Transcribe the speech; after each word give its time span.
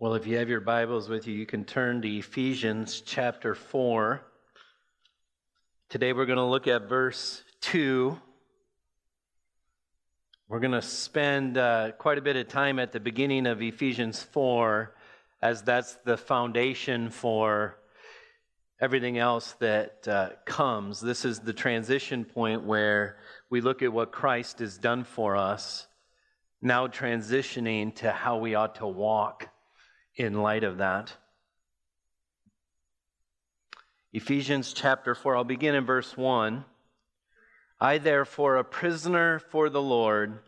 Well, 0.00 0.14
if 0.16 0.26
you 0.26 0.38
have 0.38 0.48
your 0.48 0.60
Bibles 0.60 1.08
with 1.08 1.28
you, 1.28 1.34
you 1.34 1.46
can 1.46 1.64
turn 1.64 2.02
to 2.02 2.08
Ephesians 2.08 3.00
chapter 3.00 3.54
4. 3.54 4.26
Today 5.88 6.12
we're 6.12 6.26
going 6.26 6.36
to 6.36 6.42
look 6.42 6.66
at 6.66 6.88
verse 6.88 7.44
2. 7.60 8.18
We're 10.48 10.58
going 10.58 10.72
to 10.72 10.82
spend 10.82 11.56
uh, 11.56 11.92
quite 11.92 12.18
a 12.18 12.22
bit 12.22 12.34
of 12.34 12.48
time 12.48 12.80
at 12.80 12.90
the 12.90 12.98
beginning 12.98 13.46
of 13.46 13.62
Ephesians 13.62 14.20
4, 14.20 14.92
as 15.40 15.62
that's 15.62 15.94
the 16.04 16.16
foundation 16.16 17.08
for 17.08 17.78
everything 18.80 19.18
else 19.18 19.52
that 19.60 20.08
uh, 20.08 20.30
comes. 20.44 21.00
This 21.00 21.24
is 21.24 21.38
the 21.38 21.52
transition 21.52 22.24
point 22.24 22.64
where 22.64 23.18
we 23.48 23.60
look 23.60 23.80
at 23.80 23.92
what 23.92 24.10
Christ 24.10 24.58
has 24.58 24.76
done 24.76 25.04
for 25.04 25.36
us, 25.36 25.86
now 26.60 26.88
transitioning 26.88 27.94
to 27.94 28.10
how 28.10 28.38
we 28.38 28.56
ought 28.56 28.74
to 28.76 28.88
walk 28.88 29.50
in 30.16 30.42
light 30.42 30.64
of 30.64 30.78
that. 30.78 31.12
Ephesians 34.12 34.72
chapter 34.72 35.14
4, 35.14 35.36
I'll 35.36 35.44
begin 35.44 35.74
in 35.74 35.84
verse 35.84 36.16
1. 36.16 36.64
I, 37.80 37.98
therefore, 37.98 38.56
a 38.56 38.64
prisoner 38.64 39.40
for 39.40 39.68
the 39.68 39.82
Lord, 39.82 40.38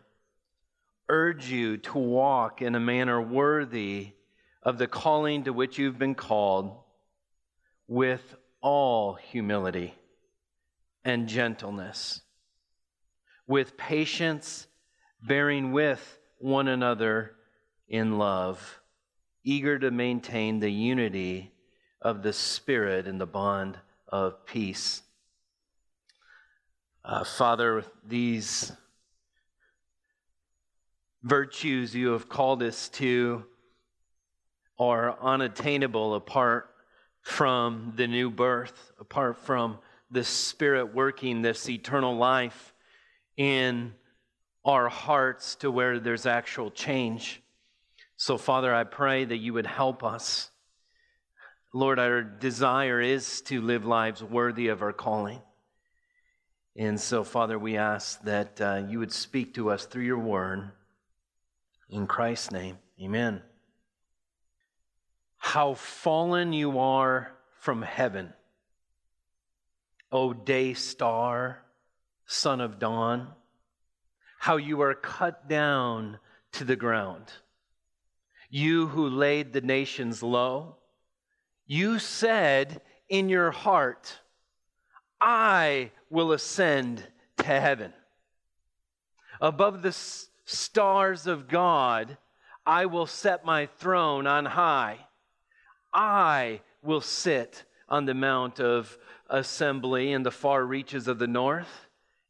urge 1.09 1.49
you 1.49 1.77
to 1.77 1.97
walk 1.97 2.61
in 2.61 2.75
a 2.75 2.79
manner 2.79 3.21
worthy 3.21 4.13
of 4.63 4.77
the 4.77 4.87
calling 4.87 5.43
to 5.43 5.53
which 5.53 5.77
you've 5.77 5.99
been 5.99 6.15
called, 6.15 6.77
with 7.87 8.35
all 8.61 9.15
humility 9.15 9.93
and 11.03 11.27
gentleness, 11.27 12.21
with 13.47 13.77
patience, 13.77 14.67
bearing 15.21 15.73
with 15.73 16.19
one 16.37 16.67
another 16.67 17.33
in 17.89 18.17
love 18.17 18.79
eager 19.47 19.79
to 19.79 19.89
maintain 19.89 20.59
the 20.59 20.69
unity 20.69 21.49
of 22.01 22.21
the 22.21 22.33
Spirit 22.33 23.07
in 23.07 23.17
the 23.17 23.25
bond 23.25 23.77
of 24.09 24.45
peace. 24.45 25.01
Uh, 27.05 27.23
Father, 27.23 27.85
these 28.05 28.73
virtues 31.23 31.95
you 31.95 32.09
have 32.09 32.27
called 32.27 32.61
us 32.61 32.89
to 32.89 33.45
are 34.77 35.17
unattainable 35.21 36.15
apart 36.15 36.69
from 37.21 37.93
the 37.95 38.05
new 38.05 38.29
birth, 38.29 38.91
apart 38.99 39.37
from 39.37 39.77
the 40.11 40.25
Spirit 40.25 40.93
working 40.93 41.41
this 41.41 41.69
eternal 41.69 42.17
life 42.17 42.73
in 43.37 43.93
our 44.65 44.89
hearts 44.89 45.55
to 45.55 45.71
where 45.71 46.01
there's 46.01 46.25
actual 46.25 46.69
change. 46.69 47.41
So, 48.19 48.39
Father, 48.39 48.73
I 48.73 48.83
pray 48.83 49.25
that 49.25 49.37
you 49.37 49.53
would 49.53 49.67
help 49.67 50.03
us. 50.03 50.49
Lord, 51.71 51.99
our 51.99 52.23
desire 52.23 52.99
is 52.99 53.41
to 53.41 53.61
live 53.61 53.85
lives 53.85 54.23
worthy 54.23 54.69
of 54.69 54.81
our 54.81 54.91
calling. 54.91 55.39
And 56.75 56.99
so, 56.99 57.23
Father, 57.23 57.59
we 57.59 57.77
ask 57.77 58.19
that 58.23 58.59
uh, 58.59 58.81
you 58.87 58.97
would 58.97 59.11
speak 59.11 59.53
to 59.53 59.69
us 59.69 59.85
through 59.85 60.05
your 60.05 60.17
word. 60.17 60.71
In 61.91 62.07
Christ's 62.07 62.51
name, 62.51 62.79
amen. 62.99 63.43
How 65.37 65.75
fallen 65.75 66.53
you 66.53 66.79
are 66.79 67.33
from 67.59 67.83
heaven, 67.83 68.33
O 70.11 70.33
day 70.33 70.73
star, 70.73 71.63
son 72.25 72.61
of 72.61 72.79
dawn, 72.79 73.27
how 74.39 74.57
you 74.57 74.81
are 74.81 74.95
cut 74.95 75.47
down 75.47 76.17
to 76.53 76.63
the 76.63 76.75
ground 76.75 77.31
you 78.57 78.87
who 78.87 79.07
laid 79.07 79.53
the 79.53 79.61
nations 79.61 80.23
low, 80.23 80.75
you 81.67 81.99
said 81.99 82.81
in 83.07 83.29
your 83.29 83.51
heart, 83.51 84.19
I 85.21 85.91
will 86.09 86.31
ascend 86.31 87.03
to 87.37 87.45
heaven. 87.45 87.93
Above 89.39 89.83
the 89.83 89.89
s- 89.89 90.29
stars 90.45 91.27
of 91.27 91.47
God, 91.47 92.17
I 92.65 92.87
will 92.87 93.05
set 93.05 93.45
my 93.45 93.67
throne 93.67 94.25
on 94.25 94.45
high. 94.45 95.05
I 95.93 96.61
will 96.81 97.01
sit 97.01 97.63
on 97.87 98.05
the 98.05 98.15
mount 98.15 98.59
of 98.59 98.97
assembly 99.29 100.11
in 100.11 100.23
the 100.23 100.31
far 100.31 100.65
reaches 100.65 101.07
of 101.07 101.19
the 101.19 101.27
north, 101.27 101.85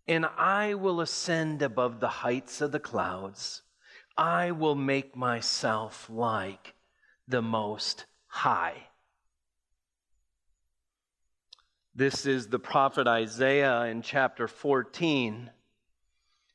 and 0.10 0.26
I 0.26 0.74
will 0.74 1.00
ascend 1.00 1.62
above 1.62 2.02
the 2.02 2.10
heights 2.10 2.60
of 2.60 2.74
the 2.74 2.82
clouds. 2.82 3.62
I 4.18 4.52
will 4.52 4.76
make 4.76 5.16
myself 5.16 6.10
like 6.10 6.74
the 7.28 7.42
Most 7.42 8.06
High. 8.28 8.88
This 11.94 12.28
is 12.28 12.48
the 12.48 12.60
prophet 12.60 13.08
Isaiah 13.08 13.86
in 13.86 14.04
chapter 14.04 14.48
14, 14.48 15.50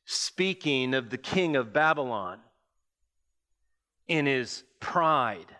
speaking 0.05 0.93
of 0.93 1.09
the 1.09 1.17
king 1.17 1.57
of 1.57 1.73
Babylon 1.73 2.39
in 4.07 4.25
his 4.25 4.63
pride, 4.79 5.57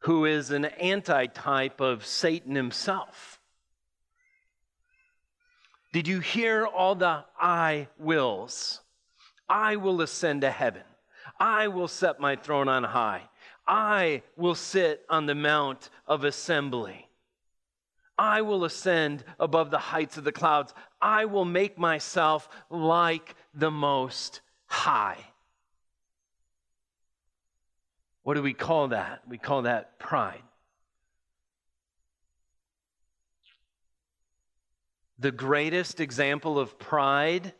who 0.00 0.26
is 0.26 0.50
an 0.50 0.66
antitype 0.66 1.80
of 1.80 2.04
Satan 2.04 2.54
himself. 2.54 3.40
Did 5.94 6.06
you 6.06 6.20
hear 6.20 6.66
all 6.66 6.94
the 6.94 7.24
I 7.40 7.88
wills? 7.98 8.81
I 9.52 9.76
will 9.76 10.00
ascend 10.00 10.40
to 10.40 10.50
heaven. 10.50 10.82
I 11.38 11.68
will 11.68 11.86
set 11.86 12.18
my 12.18 12.36
throne 12.36 12.68
on 12.68 12.84
high. 12.84 13.28
I 13.68 14.22
will 14.34 14.54
sit 14.54 15.04
on 15.10 15.26
the 15.26 15.34
mount 15.34 15.90
of 16.06 16.24
assembly. 16.24 17.06
I 18.16 18.40
will 18.40 18.64
ascend 18.64 19.24
above 19.38 19.70
the 19.70 19.78
heights 19.78 20.16
of 20.16 20.24
the 20.24 20.32
clouds. 20.32 20.72
I 21.02 21.26
will 21.26 21.44
make 21.44 21.76
myself 21.76 22.48
like 22.70 23.34
the 23.52 23.70
Most 23.70 24.40
High. 24.64 25.18
What 28.22 28.34
do 28.34 28.42
we 28.42 28.54
call 28.54 28.88
that? 28.88 29.20
We 29.28 29.36
call 29.36 29.62
that 29.62 29.98
pride. 29.98 30.42
The 35.18 35.30
greatest 35.30 36.00
example 36.00 36.58
of 36.58 36.78
pride 36.78 37.52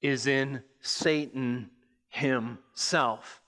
is 0.00 0.28
in 0.28 0.62
Satan 0.80 1.70
himself. 2.08 3.42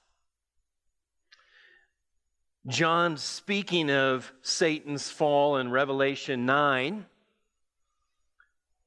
John, 2.67 3.17
speaking 3.17 3.91
of 3.91 4.33
Satan's 4.43 5.11
fall 5.11 5.57
in 5.57 5.71
Revelation 5.71 6.45
9, 6.45 7.07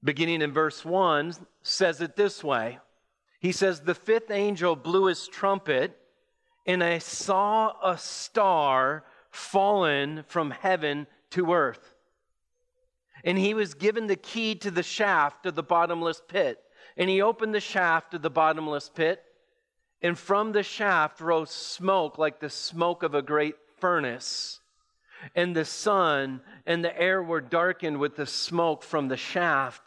beginning 0.04 0.42
in 0.42 0.52
verse 0.52 0.86
1, 0.86 1.34
says 1.64 2.02
it 2.02 2.16
this 2.16 2.44
way 2.44 2.80
He 3.40 3.52
says, 3.52 3.82
The 3.82 3.96
fifth 3.96 4.30
angel 4.30 4.76
blew 4.76 5.06
his 5.06 5.28
trumpet, 5.28 5.98
and 6.66 6.84
I 6.84 7.00
saw 7.00 7.74
a 7.84 7.98
star 7.98 9.04
fallen 9.32 10.24
from 10.28 10.52
heaven 10.52 11.08
to 11.32 11.52
earth. 11.52 11.96
And 13.24 13.38
he 13.38 13.54
was 13.54 13.74
given 13.74 14.08
the 14.08 14.16
key 14.16 14.54
to 14.56 14.70
the 14.70 14.84
shaft 14.84 15.46
of 15.46 15.56
the 15.56 15.64
bottomless 15.64 16.22
pit. 16.28 16.63
And 16.98 17.10
he 17.10 17.22
opened 17.22 17.54
the 17.54 17.60
shaft 17.60 18.14
of 18.14 18.22
the 18.22 18.30
bottomless 18.30 18.90
pit, 18.90 19.24
and 20.02 20.18
from 20.18 20.52
the 20.52 20.64
shaft 20.64 21.22
rose 21.22 21.50
smoke 21.50 22.18
like 22.18 22.40
the 22.40 22.50
smoke 22.50 23.04
of 23.04 23.16
a 23.16 23.22
great 23.22 23.56
furnace. 23.78 24.60
And 25.36 25.56
the 25.56 25.66
sun 25.66 26.42
and 26.66 26.84
the 26.84 27.00
air 27.00 27.24
were 27.24 27.42
darkened 27.42 28.00
with 28.00 28.16
the 28.16 28.26
smoke 28.26 28.84
from 28.84 29.08
the 29.08 29.18
shaft. 29.18 29.82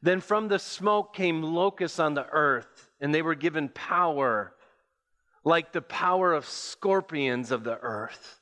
Then 0.00 0.20
from 0.20 0.48
the 0.48 0.58
smoke 0.58 1.14
came 1.14 1.42
locusts 1.42 1.98
on 1.98 2.14
the 2.14 2.26
earth, 2.26 2.90
and 3.00 3.12
they 3.12 3.22
were 3.22 3.34
given 3.34 3.68
power, 3.68 4.54
like 5.44 5.72
the 5.72 5.82
power 5.82 6.32
of 6.32 6.46
scorpions 6.46 7.50
of 7.50 7.64
the 7.64 7.78
earth. 7.78 8.40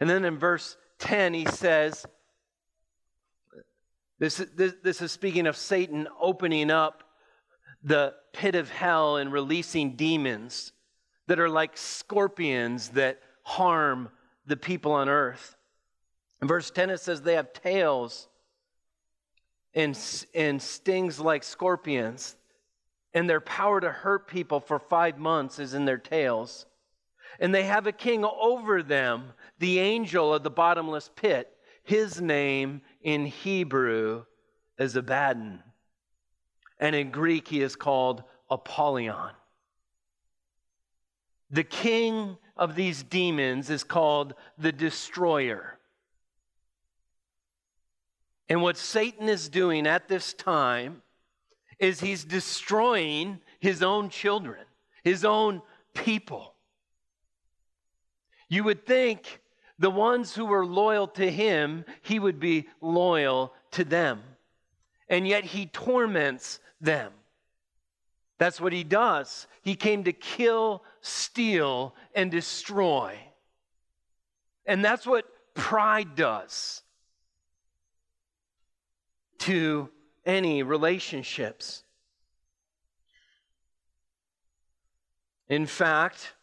And 0.00 0.08
then 0.08 0.24
in 0.24 0.38
verse 0.38 0.76
10, 1.00 1.34
he 1.34 1.44
says, 1.44 2.06
this, 4.18 4.36
this, 4.56 4.74
this 4.82 5.02
is 5.02 5.12
speaking 5.12 5.46
of 5.46 5.56
Satan 5.56 6.08
opening 6.20 6.70
up 6.70 7.04
the 7.82 8.14
pit 8.32 8.54
of 8.54 8.70
hell 8.70 9.16
and 9.16 9.32
releasing 9.32 9.94
demons 9.94 10.72
that 11.28 11.38
are 11.38 11.48
like 11.48 11.76
scorpions 11.76 12.90
that 12.90 13.20
harm 13.42 14.08
the 14.46 14.56
people 14.56 14.92
on 14.92 15.08
earth. 15.08 15.56
In 16.42 16.48
verse 16.48 16.70
10, 16.70 16.90
it 16.90 17.00
says 17.00 17.22
they 17.22 17.34
have 17.34 17.52
tails 17.52 18.28
and, 19.74 19.98
and 20.34 20.60
stings 20.60 21.20
like 21.20 21.44
scorpions, 21.44 22.34
and 23.14 23.28
their 23.28 23.40
power 23.40 23.80
to 23.80 23.90
hurt 23.90 24.26
people 24.26 24.60
for 24.60 24.78
five 24.78 25.18
months 25.18 25.58
is 25.58 25.74
in 25.74 25.84
their 25.84 25.98
tails. 25.98 26.66
And 27.38 27.54
they 27.54 27.64
have 27.64 27.86
a 27.86 27.92
king 27.92 28.24
over 28.24 28.82
them, 28.82 29.32
the 29.58 29.78
angel 29.78 30.34
of 30.34 30.42
the 30.42 30.50
bottomless 30.50 31.10
pit. 31.14 31.52
His 31.84 32.20
name 32.20 32.82
in 33.02 33.26
Hebrew 33.26 34.24
is 34.78 34.96
Abaddon, 34.96 35.62
and 36.78 36.94
in 36.94 37.10
Greek 37.10 37.48
he 37.48 37.62
is 37.62 37.76
called 37.76 38.22
Apollyon. 38.50 39.32
The 41.50 41.64
king 41.64 42.36
of 42.56 42.74
these 42.74 43.02
demons 43.02 43.70
is 43.70 43.84
called 43.84 44.34
the 44.58 44.72
destroyer. 44.72 45.78
And 48.48 48.62
what 48.62 48.76
Satan 48.76 49.28
is 49.28 49.48
doing 49.48 49.86
at 49.86 50.08
this 50.08 50.32
time 50.32 51.02
is 51.78 52.00
he's 52.00 52.24
destroying 52.24 53.40
his 53.60 53.82
own 53.82 54.08
children, 54.08 54.64
his 55.04 55.24
own 55.24 55.62
people. 55.94 56.54
You 58.48 58.64
would 58.64 58.86
think 58.86 59.40
the 59.78 59.90
ones 59.90 60.34
who 60.34 60.44
were 60.46 60.66
loyal 60.66 61.06
to 61.08 61.30
him, 61.30 61.84
he 62.02 62.18
would 62.18 62.40
be 62.40 62.68
loyal 62.80 63.52
to 63.72 63.84
them. 63.84 64.22
And 65.08 65.26
yet 65.26 65.44
he 65.44 65.66
torments 65.66 66.60
them. 66.80 67.12
That's 68.38 68.60
what 68.60 68.72
he 68.72 68.84
does. 68.84 69.46
He 69.62 69.74
came 69.74 70.04
to 70.04 70.12
kill, 70.12 70.82
steal, 71.00 71.94
and 72.14 72.30
destroy. 72.30 73.18
And 74.66 74.84
that's 74.84 75.06
what 75.06 75.26
pride 75.54 76.14
does 76.14 76.82
to 79.38 79.88
any 80.24 80.62
relationships. 80.62 81.84
In 85.48 85.66
fact, 85.66 86.34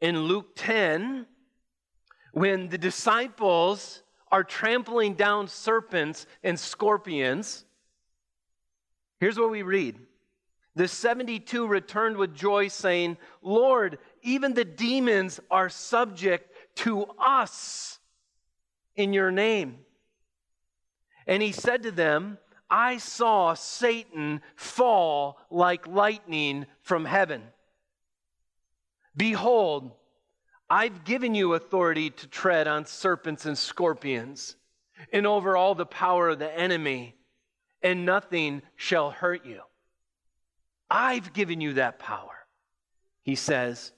in 0.00 0.20
Luke 0.20 0.54
10, 0.54 1.26
when 2.36 2.68
the 2.68 2.76
disciples 2.76 4.02
are 4.30 4.44
trampling 4.44 5.14
down 5.14 5.48
serpents 5.48 6.26
and 6.42 6.60
scorpions, 6.60 7.64
here's 9.18 9.38
what 9.38 9.50
we 9.50 9.62
read. 9.62 9.98
The 10.74 10.86
72 10.86 11.66
returned 11.66 12.18
with 12.18 12.34
joy, 12.34 12.68
saying, 12.68 13.16
Lord, 13.40 13.98
even 14.20 14.52
the 14.52 14.66
demons 14.66 15.40
are 15.50 15.70
subject 15.70 16.52
to 16.80 17.06
us 17.18 17.98
in 18.96 19.14
your 19.14 19.30
name. 19.30 19.78
And 21.26 21.42
he 21.42 21.52
said 21.52 21.84
to 21.84 21.90
them, 21.90 22.36
I 22.68 22.98
saw 22.98 23.54
Satan 23.54 24.42
fall 24.56 25.38
like 25.50 25.86
lightning 25.86 26.66
from 26.82 27.06
heaven. 27.06 27.44
Behold, 29.16 29.92
I've 30.68 31.04
given 31.04 31.34
you 31.34 31.54
authority 31.54 32.10
to 32.10 32.26
tread 32.26 32.66
on 32.66 32.86
serpents 32.86 33.46
and 33.46 33.56
scorpions 33.56 34.56
and 35.12 35.26
over 35.26 35.56
all 35.56 35.74
the 35.74 35.86
power 35.86 36.30
of 36.30 36.38
the 36.38 36.58
enemy, 36.58 37.14
and 37.82 38.04
nothing 38.04 38.62
shall 38.74 39.10
hurt 39.10 39.46
you. 39.46 39.60
I've 40.90 41.32
given 41.32 41.60
you 41.60 41.74
that 41.74 41.98
power, 41.98 42.46
he 43.22 43.34
says. 43.34 43.92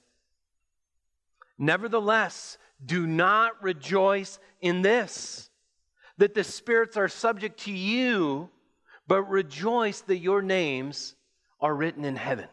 Nevertheless, 1.57 2.57
do 2.85 3.07
not 3.07 3.61
rejoice 3.63 4.39
in 4.61 4.81
this, 4.81 5.49
that 6.17 6.33
the 6.33 6.43
spirits 6.43 6.97
are 6.97 7.07
subject 7.07 7.61
to 7.61 7.71
you, 7.71 8.49
but 9.07 9.23
rejoice 9.23 10.01
that 10.01 10.17
your 10.17 10.41
names 10.41 11.15
are 11.59 11.75
written 11.75 12.05
in 12.05 12.15
heaven. 12.15 12.47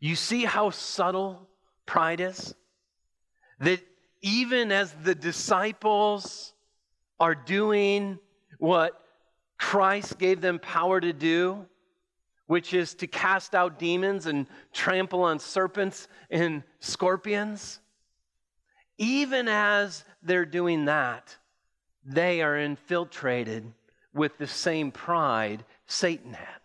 You 0.00 0.16
see 0.16 0.44
how 0.44 0.70
subtle 0.70 1.48
pride 1.86 2.20
is? 2.20 2.54
That 3.60 3.80
even 4.22 4.72
as 4.72 4.92
the 5.02 5.14
disciples 5.14 6.52
are 7.20 7.34
doing 7.34 8.18
what 8.58 9.00
Christ 9.58 10.18
gave 10.18 10.40
them 10.40 10.58
power 10.58 11.00
to 11.00 11.12
do, 11.12 11.66
which 12.46 12.74
is 12.74 12.94
to 12.94 13.06
cast 13.06 13.54
out 13.54 13.78
demons 13.78 14.26
and 14.26 14.46
trample 14.72 15.22
on 15.22 15.38
serpents 15.38 16.08
and 16.30 16.62
scorpions, 16.80 17.80
even 18.98 19.48
as 19.48 20.04
they're 20.22 20.44
doing 20.44 20.86
that, 20.86 21.36
they 22.04 22.42
are 22.42 22.58
infiltrated 22.58 23.72
with 24.12 24.36
the 24.38 24.46
same 24.46 24.90
pride 24.90 25.64
Satan 25.86 26.34
had. 26.34 26.60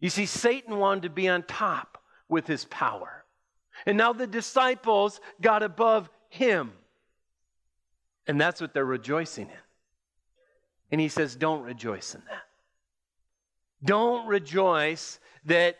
You 0.00 0.10
see, 0.10 0.26
Satan 0.26 0.78
wanted 0.78 1.04
to 1.04 1.10
be 1.10 1.28
on 1.28 1.42
top 1.42 2.02
with 2.28 2.46
his 2.46 2.64
power. 2.66 3.19
And 3.86 3.96
now 3.96 4.12
the 4.12 4.26
disciples 4.26 5.20
got 5.40 5.62
above 5.62 6.08
him. 6.28 6.72
And 8.26 8.40
that's 8.40 8.60
what 8.60 8.74
they're 8.74 8.84
rejoicing 8.84 9.46
in. 9.46 9.62
And 10.92 11.00
he 11.00 11.08
says, 11.08 11.36
Don't 11.36 11.62
rejoice 11.62 12.14
in 12.14 12.22
that. 12.28 12.42
Don't 13.82 14.26
rejoice 14.26 15.18
that 15.46 15.78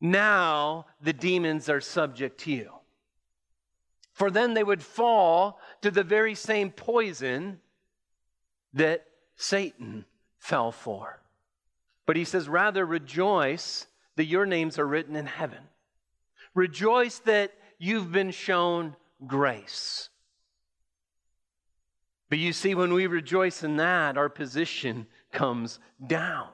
now 0.00 0.86
the 1.00 1.12
demons 1.12 1.68
are 1.68 1.80
subject 1.80 2.40
to 2.40 2.52
you. 2.52 2.70
For 4.12 4.30
then 4.30 4.54
they 4.54 4.64
would 4.64 4.82
fall 4.82 5.60
to 5.82 5.90
the 5.90 6.04
very 6.04 6.34
same 6.34 6.70
poison 6.70 7.60
that 8.72 9.06
Satan 9.36 10.04
fell 10.38 10.72
for. 10.72 11.20
But 12.06 12.16
he 12.16 12.24
says, 12.24 12.48
rather 12.48 12.86
rejoice 12.86 13.86
that 14.16 14.24
your 14.24 14.46
names 14.46 14.78
are 14.78 14.86
written 14.86 15.16
in 15.16 15.26
heaven. 15.26 15.62
Rejoice 16.56 17.18
that 17.20 17.52
you've 17.78 18.10
been 18.10 18.30
shown 18.30 18.96
grace. 19.26 20.08
But 22.30 22.38
you 22.38 22.54
see, 22.54 22.74
when 22.74 22.94
we 22.94 23.06
rejoice 23.06 23.62
in 23.62 23.76
that, 23.76 24.16
our 24.16 24.30
position 24.30 25.06
comes 25.32 25.78
down. 26.04 26.48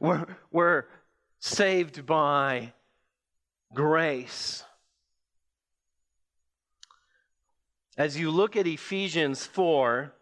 We're, 0.00 0.26
we're 0.50 0.86
saved 1.38 2.04
by 2.04 2.72
grace. 3.72 4.64
As 7.96 8.18
you 8.18 8.32
look 8.32 8.56
at 8.56 8.66
Ephesians 8.66 9.46
4, 9.46 10.12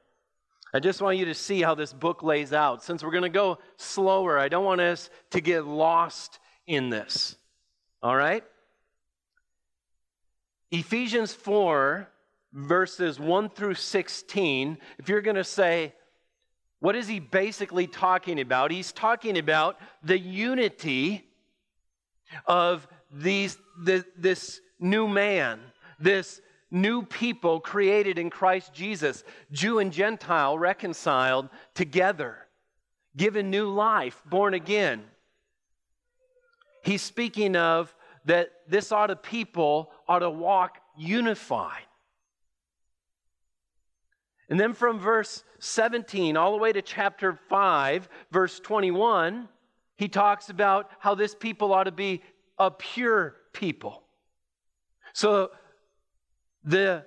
I 0.75 0.81
just 0.81 1.01
want 1.01 1.17
you 1.17 1.25
to 1.25 1.35
see 1.35 1.63
how 1.63 1.75
this 1.75 1.95
book 1.95 2.23
lays 2.23 2.53
out. 2.53 2.85
Since 2.85 3.03
we're 3.03 3.13
going 3.13 3.23
to 3.23 3.31
go 3.31 3.59
slower, 3.79 4.39
I 4.39 4.51
don't 4.51 4.65
want 4.67 4.83
us 4.83 5.09
to 5.31 5.41
get 5.41 5.65
lost 5.65 6.39
in 6.67 6.91
this. 6.91 7.35
All 8.03 8.15
right? 8.15 8.45
Ephesians 10.75 11.33
4, 11.33 12.09
verses 12.53 13.21
1 13.21 13.51
through 13.51 13.75
16, 13.75 14.77
if 14.99 15.09
you're 15.09 15.21
going 15.21 15.37
to 15.37 15.45
say, 15.45 15.93
what 16.81 16.97
is 16.97 17.07
he 17.07 17.21
basically 17.21 17.87
talking 17.87 18.41
about? 18.41 18.73
He's 18.73 18.91
talking 18.91 19.39
about 19.39 19.79
the 20.03 20.19
unity 20.19 21.25
of 22.47 22.89
these, 23.13 23.57
the, 23.85 24.05
this 24.17 24.61
new 24.81 25.07
man, 25.07 25.61
this 26.01 26.41
new 26.73 27.05
people 27.05 27.61
created 27.61 28.19
in 28.19 28.29
Christ 28.29 28.75
Jesus, 28.75 29.23
Jew 29.53 29.79
and 29.79 29.93
Gentile 29.93 30.59
reconciled 30.59 31.51
together, 31.75 32.37
given 33.17 33.49
new 33.49 33.69
life, 33.69 34.21
born 34.27 34.55
again. 34.55 35.05
He's 36.83 37.01
speaking 37.01 37.55
of 37.55 37.95
that 38.25 38.51
this 38.67 38.91
ought 38.91 39.07
to 39.09 39.17
people 39.17 39.93
ought 40.09 40.21
to 40.21 40.31
walk 40.31 40.79
unified. 40.97 41.83
And 44.49 44.61
then 44.61 44.75
from 44.75 44.99
verse 44.99 45.43
17 45.59 46.37
all 46.37 46.53
the 46.53 46.59
way 46.59 46.73
to 46.73 46.83
chapter 46.83 47.39
5, 47.49 48.09
verse 48.31 48.61
21, 48.61 49.49
he 49.97 50.09
talks 50.09 50.51
about 50.51 50.91
how 50.99 51.15
this 51.15 51.35
people 51.35 51.73
ought 51.73 51.85
to 51.85 51.93
be 51.93 52.23
a 52.59 52.71
pure 52.71 53.37
people. 53.53 54.03
So 55.13 55.51
the 56.63 57.05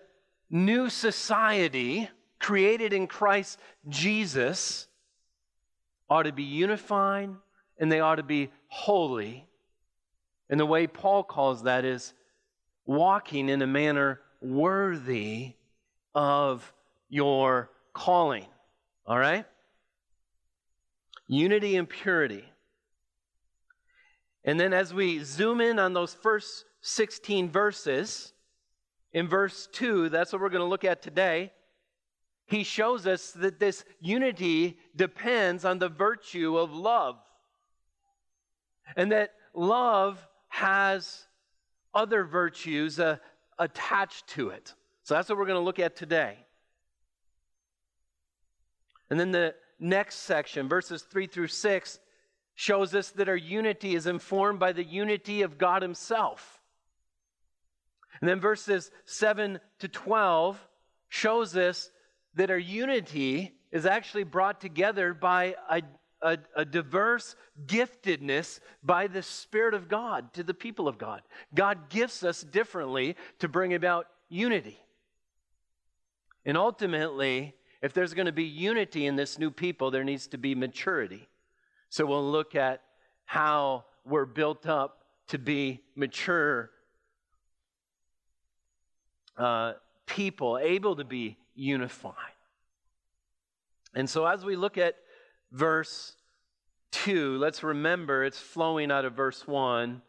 new 0.50 0.90
society 0.90 2.10
created 2.40 2.94
in 2.94 3.08
Christ 3.08 3.60
Jesus 3.88 4.88
ought 6.10 6.24
to 6.24 6.32
be 6.32 6.44
unified 6.44 7.30
and 7.78 7.92
they 7.92 8.00
ought 8.00 8.16
to 8.16 8.24
be 8.24 8.50
holy. 8.68 9.46
And 10.50 10.60
the 10.60 10.66
way 10.66 10.88
Paul 10.88 11.24
calls 11.24 11.64
that 11.64 11.86
is 11.86 12.14
walking 12.88 13.50
in 13.50 13.62
a 13.62 13.68
manner 13.68 14.22
worthy 14.42 15.54
of 16.16 16.74
your 17.10 17.70
calling. 17.94 18.46
All 19.06 19.20
right? 19.20 19.46
Unity 21.28 21.76
and 21.76 21.88
purity. 21.88 22.46
And 24.44 24.60
then 24.60 24.74
as 24.74 24.94
we 24.94 25.24
zoom 25.24 25.62
in 25.62 25.78
on 25.78 25.94
those 25.94 26.14
first 26.14 26.66
16 26.82 27.52
verses, 27.52 28.34
in 29.12 29.28
verse 29.28 29.68
2, 29.74 30.10
that's 30.10 30.32
what 30.32 30.42
we're 30.42 30.50
going 30.50 30.64
to 30.64 30.70
look 30.70 30.86
at 30.86 31.02
today. 31.02 31.52
He 32.46 32.64
shows 32.64 33.06
us 33.06 33.32
that 33.32 33.60
this 33.60 33.84
unity 34.00 34.78
depends 34.96 35.66
on 35.66 35.80
the 35.80 35.90
virtue 35.90 36.58
of 36.58 36.72
love. 36.72 37.18
And 38.96 39.12
that 39.12 39.34
love 39.54 40.26
has 40.48 41.27
other 41.94 42.24
virtues 42.24 43.00
uh, 43.00 43.18
attached 43.60 44.28
to 44.30 44.50
it. 44.50 44.74
So 45.04 45.14
that's 45.14 45.30
what 45.30 45.38
we're 45.38 45.46
going 45.46 45.60
to 45.60 45.66
look 45.66 45.80
at 45.80 45.96
today. 45.96 46.38
And 49.10 49.20
then 49.20 49.32
the 49.32 49.56
next 49.80 50.18
section, 50.20 50.68
verses 50.68 51.04
3 51.04 51.28
through 51.28 51.48
6, 51.48 52.00
shows 52.56 52.96
us 52.96 53.12
that 53.12 53.30
our 53.30 53.38
unity 53.38 53.96
is 53.96 54.08
informed 54.08 54.60
by 54.60 54.74
the 54.74 54.84
unity 54.84 55.44
of 55.44 55.58
God 55.58 55.82
Himself. 55.82 56.60
And 58.20 58.28
then 58.28 58.40
verses 58.40 58.90
7 59.06 59.60
to 59.80 59.88
12 59.88 60.60
shows 61.10 61.56
us 61.56 61.90
that 62.36 62.50
our 62.50 62.58
unity 62.58 63.54
is 63.72 63.86
actually 63.86 64.24
brought 64.24 64.60
together 64.60 65.14
by 65.14 65.56
a, 65.70 65.82
a, 66.22 66.38
a, 66.56 66.66
diverse 66.66 67.36
giftedness 67.66 68.60
by 68.84 69.08
the 69.08 69.22
Spirit 69.22 69.74
of 69.74 69.88
God 69.88 70.34
to 70.34 70.44
the 70.44 70.54
people 70.54 70.88
of 70.88 70.98
God. 70.98 71.22
God 71.54 71.90
gifts 71.90 72.24
us 72.24 72.42
differently 72.42 73.16
to 73.40 73.48
bring 73.48 73.74
about 73.74 74.08
unity. 74.30 74.80
And 76.46 76.58
ultimately, 76.58 77.54
if 77.82 77.94
there's 77.94 78.14
going 78.14 78.26
to 78.26 78.32
be 78.32 78.46
unity 78.46 79.06
in 79.06 79.16
this 79.16 79.38
new 79.38 79.52
people, 79.52 79.92
there 79.92 80.04
needs 80.04 80.28
to 80.28 80.38
be 80.38 80.56
maturity. 80.56 81.28
So 81.90 82.06
we'll 82.06 82.30
look 82.30 82.56
at 82.56 82.82
how 83.26 83.86
we're 84.06 84.26
built 84.26 84.68
up 84.68 85.04
to 85.28 85.38
be 85.38 85.82
mature 85.96 86.72
uh, 89.38 89.74
people, 90.06 90.58
able 90.58 90.96
to 90.96 91.04
be 91.04 91.38
unified. 91.54 92.14
And 93.94 94.10
so 94.10 94.26
as 94.26 94.46
we 94.46 94.56
look 94.56 94.78
at 94.78 94.96
verse 95.52 96.16
2, 96.92 97.38
let's 97.38 97.64
remember 97.64 98.24
it's 98.24 98.40
flowing 98.40 98.92
out 98.92 99.06
of 99.06 99.14
verse 99.14 99.48
1 99.48 100.02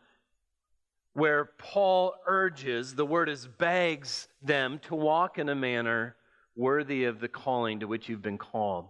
where 1.19 1.47
Paul 1.59 2.15
urges, 2.27 2.95
the 2.95 3.05
word 3.05 3.29
is 3.29 3.47
begs 3.47 4.29
them 4.41 4.79
to 4.85 4.95
walk 4.95 5.39
in 5.39 5.49
a 5.49 5.55
manner 5.55 6.15
worthy 6.55 7.05
of 7.05 7.19
the 7.19 7.27
calling 7.27 7.81
to 7.81 7.89
which 7.89 8.09
you've 8.09 8.23
been 8.23 8.39
called. 8.39 8.87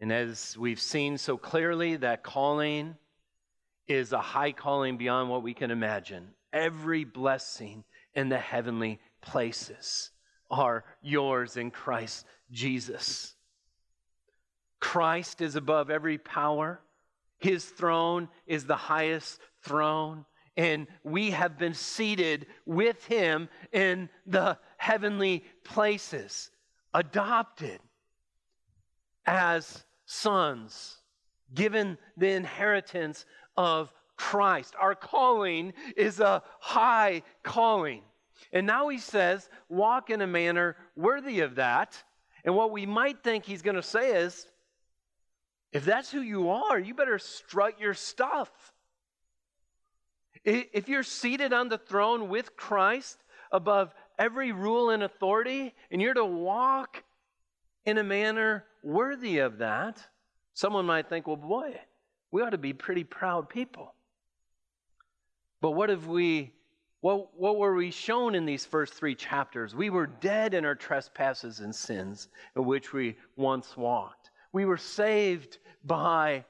And 0.00 0.12
as 0.12 0.56
we've 0.58 0.80
seen 0.80 1.16
so 1.16 1.38
clearly, 1.38 1.96
that 1.96 2.22
calling 2.22 2.96
is 3.88 4.12
a 4.12 4.20
high 4.20 4.52
calling 4.52 4.98
beyond 4.98 5.30
what 5.30 5.42
we 5.42 5.54
can 5.54 5.70
imagine. 5.70 6.28
Every 6.52 7.04
blessing 7.04 7.84
in 8.14 8.28
the 8.28 8.38
heavenly 8.38 9.00
places 9.22 10.10
are 10.50 10.84
yours 11.02 11.56
in 11.56 11.70
Christ 11.70 12.26
Jesus. 12.50 13.35
Christ 14.80 15.40
is 15.40 15.56
above 15.56 15.90
every 15.90 16.18
power. 16.18 16.80
His 17.38 17.64
throne 17.64 18.28
is 18.46 18.64
the 18.64 18.76
highest 18.76 19.40
throne. 19.62 20.24
And 20.56 20.86
we 21.04 21.32
have 21.32 21.58
been 21.58 21.74
seated 21.74 22.46
with 22.64 23.04
him 23.06 23.48
in 23.72 24.08
the 24.26 24.58
heavenly 24.78 25.44
places, 25.64 26.50
adopted 26.94 27.78
as 29.26 29.84
sons, 30.06 30.96
given 31.52 31.98
the 32.16 32.30
inheritance 32.30 33.26
of 33.56 33.92
Christ. 34.16 34.74
Our 34.80 34.94
calling 34.94 35.74
is 35.94 36.20
a 36.20 36.42
high 36.60 37.22
calling. 37.42 38.02
And 38.52 38.66
now 38.66 38.88
he 38.88 38.98
says, 38.98 39.50
walk 39.68 40.08
in 40.08 40.22
a 40.22 40.26
manner 40.26 40.76
worthy 40.94 41.40
of 41.40 41.56
that. 41.56 42.02
And 42.44 42.54
what 42.54 42.70
we 42.70 42.86
might 42.86 43.22
think 43.22 43.44
he's 43.44 43.62
going 43.62 43.76
to 43.76 43.82
say 43.82 44.12
is, 44.22 44.46
if 45.76 45.84
that's 45.84 46.10
who 46.10 46.22
you 46.22 46.48
are, 46.48 46.78
you 46.78 46.94
better 46.94 47.18
strut 47.18 47.78
your 47.78 47.92
stuff. 47.92 48.50
If 50.42 50.88
you're 50.88 51.02
seated 51.02 51.52
on 51.52 51.68
the 51.68 51.76
throne 51.76 52.30
with 52.30 52.56
Christ 52.56 53.22
above 53.52 53.92
every 54.18 54.52
rule 54.52 54.88
and 54.88 55.02
authority, 55.02 55.74
and 55.90 56.00
you're 56.00 56.14
to 56.14 56.24
walk 56.24 57.04
in 57.84 57.98
a 57.98 58.02
manner 58.02 58.64
worthy 58.82 59.40
of 59.40 59.58
that, 59.58 60.02
someone 60.54 60.86
might 60.86 61.10
think, 61.10 61.26
well, 61.26 61.36
boy, 61.36 61.78
we 62.30 62.40
ought 62.40 62.50
to 62.50 62.58
be 62.58 62.72
pretty 62.72 63.04
proud 63.04 63.50
people. 63.50 63.92
But 65.60 65.72
what 65.72 65.90
have 65.90 66.06
we, 66.06 66.54
what, 67.02 67.38
what 67.38 67.58
were 67.58 67.74
we 67.74 67.90
shown 67.90 68.34
in 68.34 68.46
these 68.46 68.64
first 68.64 68.94
three 68.94 69.14
chapters? 69.14 69.74
We 69.74 69.90
were 69.90 70.06
dead 70.06 70.54
in 70.54 70.64
our 70.64 70.74
trespasses 70.74 71.60
and 71.60 71.74
sins 71.74 72.28
in 72.56 72.64
which 72.64 72.94
we 72.94 73.18
once 73.36 73.76
walked. 73.76 74.30
We 74.56 74.64
were 74.64 74.78
saved 74.78 75.58
by 75.84 76.46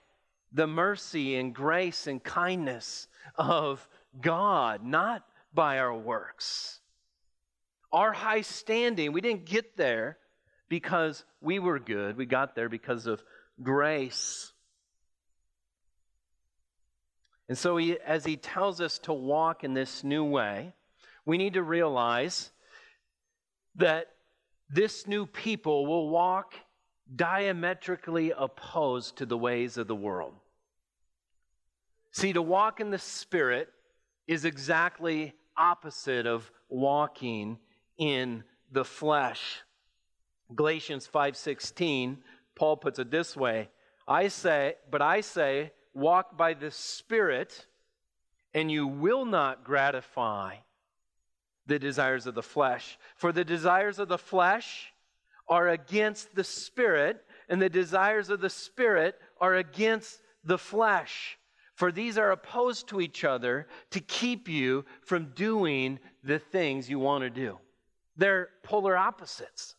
the 0.53 0.69
mercy 0.69 1.35
and 1.35 1.53
grace 1.53 2.07
and 2.07 2.23
kindness 2.23 3.09
of 3.35 3.89
God, 4.21 4.85
not 4.85 5.27
by 5.53 5.81
our 5.81 5.93
works. 5.93 6.79
Our 7.93 8.13
high 8.13 8.43
standing, 8.43 9.13
we 9.13 9.21
didn't 9.21 9.45
get 9.45 9.77
there 9.77 10.19
because 10.69 11.25
we 11.41 11.59
were 11.59 11.81
good. 11.81 12.17
We 12.17 12.27
got 12.27 12.55
there 12.55 12.69
because 12.69 13.09
of 13.09 13.25
grace. 13.61 14.53
And 17.49 17.59
so, 17.59 17.77
he, 17.77 17.99
as 17.99 18.25
he 18.25 18.37
tells 18.37 18.81
us 18.81 19.01
to 19.01 19.13
walk 19.13 19.65
in 19.65 19.75
this 19.75 20.05
new 20.05 20.23
way, 20.23 20.75
we 21.25 21.39
need 21.39 21.55
to 21.55 21.63
realize 21.65 22.53
that 23.75 24.13
this 24.71 25.09
new 25.09 25.27
people 25.27 25.87
will 25.87 26.09
walk 26.09 26.55
diametrically 27.15 28.33
opposed 28.37 29.17
to 29.19 29.27
the 29.27 29.39
ways 29.39 29.77
of 29.77 29.87
the 29.87 29.95
world. 29.95 30.35
See, 32.13 32.33
to 32.33 32.43
walk 32.43 32.81
in 32.81 32.91
the 32.91 32.99
Spirit 32.99 33.69
is 34.27 34.45
exactly 34.45 35.35
opposite 35.57 36.27
of 36.27 36.51
walking 36.69 37.59
in 37.99 38.43
the 38.73 38.85
flesh. 38.85 39.63
Galatians 40.55 41.07
5:16, 41.07 42.23
Paul 42.55 42.77
puts 42.77 42.99
it 42.99 43.11
this 43.11 43.37
way, 43.37 43.71
I 44.09 44.29
say, 44.29 44.77
but 44.91 45.03
I 45.03 45.21
say, 45.21 45.73
walk 45.93 46.37
by 46.37 46.55
the 46.55 46.71
Spirit, 46.71 47.67
and 48.55 48.71
you 48.71 48.87
will 48.87 49.25
not 49.25 49.65
gratify 49.65 50.57
the 51.67 51.79
desires 51.79 52.27
of 52.27 52.35
the 52.35 52.43
flesh. 52.43 52.99
For 53.17 53.33
the 53.33 53.45
desires 53.45 53.99
of 53.99 54.09
the 54.09 54.19
flesh 54.19 54.93
are 55.49 55.69
against 55.69 56.35
the 56.35 56.45
Spirit, 56.45 57.25
and 57.49 57.61
the 57.61 57.69
desires 57.69 58.31
of 58.31 58.41
the 58.41 58.50
Spirit 58.50 59.17
are 59.41 59.55
against 59.55 60.21
the 60.45 60.59
flesh. 60.59 61.38
For 61.75 61.93
these 61.93 62.17
are 62.17 62.31
opposed 62.31 62.88
to 62.88 63.00
each 63.00 63.23
other 63.23 63.69
to 63.91 64.00
keep 64.00 64.49
you 64.49 64.85
from 65.03 65.33
doing 65.35 65.99
the 66.25 66.38
things 66.38 66.88
you 66.88 66.99
want 66.99 67.23
to 67.23 67.31
do. 67.31 67.59
They're 68.17 68.49
polar 68.62 68.97
opposites. 68.97 69.75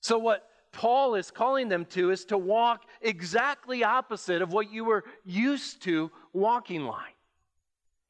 So, 0.00 0.16
what 0.16 0.48
Paul 0.70 1.16
is 1.16 1.30
calling 1.30 1.68
them 1.68 1.84
to 1.86 2.12
is 2.12 2.24
to 2.26 2.38
walk 2.38 2.84
exactly 3.00 3.82
opposite 3.82 4.42
of 4.42 4.52
what 4.52 4.70
you 4.70 4.84
were 4.84 5.04
used 5.24 5.82
to 5.82 6.10
walking 6.32 6.84
like. 6.84 7.16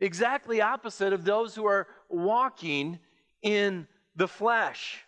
Exactly 0.01 0.61
opposite 0.61 1.13
of 1.13 1.25
those 1.25 1.55
who 1.55 1.67
are 1.67 1.89
walking 2.11 2.99
in 3.43 3.87
the 4.17 4.29
flesh. 4.29 5.03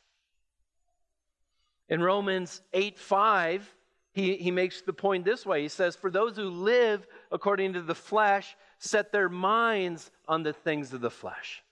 In 1.91 2.01
Romans 2.01 2.63
8 2.73 2.97
5, 2.99 3.75
he, 4.13 4.37
he 4.37 4.51
makes 4.51 4.81
the 4.81 4.93
point 4.93 5.25
this 5.25 5.45
way. 5.45 5.63
He 5.63 5.69
says, 5.69 5.97
For 5.97 6.11
those 6.11 6.37
who 6.37 6.49
live 6.49 7.07
according 7.31 7.75
to 7.75 7.83
the 7.83 7.95
flesh 7.95 8.57
set 8.79 9.13
their 9.13 9.29
minds 9.29 10.11
on 10.27 10.43
the 10.43 10.53
things 10.53 10.93
of 10.93 11.01
the 11.01 11.11
flesh. 11.11 11.63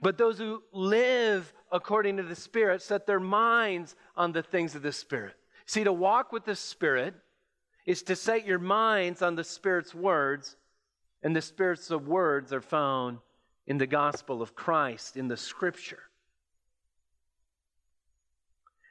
But 0.00 0.18
those 0.18 0.38
who 0.38 0.62
live 0.72 1.52
according 1.72 2.18
to 2.18 2.22
the 2.24 2.36
Spirit 2.36 2.82
set 2.82 3.06
their 3.06 3.20
minds 3.20 3.96
on 4.16 4.32
the 4.32 4.42
things 4.42 4.74
of 4.74 4.82
the 4.82 4.92
Spirit. 4.92 5.34
See, 5.66 5.84
to 5.84 5.92
walk 5.92 6.32
with 6.32 6.44
the 6.44 6.56
Spirit 6.56 7.14
is 7.86 8.02
to 8.04 8.16
set 8.16 8.46
your 8.46 8.58
minds 8.58 9.22
on 9.22 9.34
the 9.34 9.44
Spirit's 9.44 9.94
words, 9.94 10.56
and 11.22 11.34
the 11.34 11.42
Spirit's 11.42 11.88
words 11.90 12.52
are 12.52 12.60
found 12.60 13.18
in 13.66 13.78
the 13.78 13.86
gospel 13.86 14.42
of 14.42 14.54
Christ, 14.54 15.16
in 15.16 15.28
the 15.28 15.36
Scripture. 15.36 16.02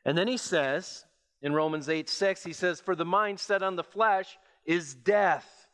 And 0.06 0.18
then 0.18 0.28
he 0.28 0.38
says 0.38 1.06
in 1.42 1.54
Romans 1.54 1.90
8 1.90 2.10
6, 2.10 2.44
he 2.44 2.54
says, 2.54 2.80
For 2.82 2.96
the 2.96 3.06
mind 3.06 3.40
set 3.40 3.64
on 3.64 3.76
the 3.76 3.84
flesh 3.84 4.38
is 4.66 4.94
death. 4.94 5.68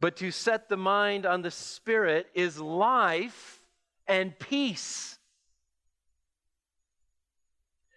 But 0.00 0.16
to 0.16 0.30
set 0.30 0.68
the 0.68 0.76
mind 0.76 1.24
on 1.26 1.42
the 1.42 1.50
Spirit 1.50 2.26
is 2.34 2.60
life 2.60 3.60
and 4.06 4.38
peace. 4.38 5.18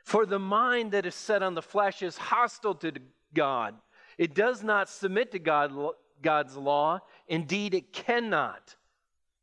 For 0.04 0.26
the 0.26 0.40
mind 0.40 0.94
that 0.94 1.06
is 1.06 1.16
set 1.16 1.44
on 1.44 1.54
the 1.54 1.62
flesh 1.62 2.02
is 2.02 2.18
hostile 2.18 2.76
to 2.76 2.94
God. 3.34 3.76
It 4.18 4.34
does 4.34 4.64
not 4.64 4.90
submit 4.90 5.34
to 5.34 5.40
God, 5.40 5.74
God's 6.22 6.56
law. 6.56 7.02
Indeed, 7.28 7.74
it 7.74 7.92
cannot. 7.92 8.76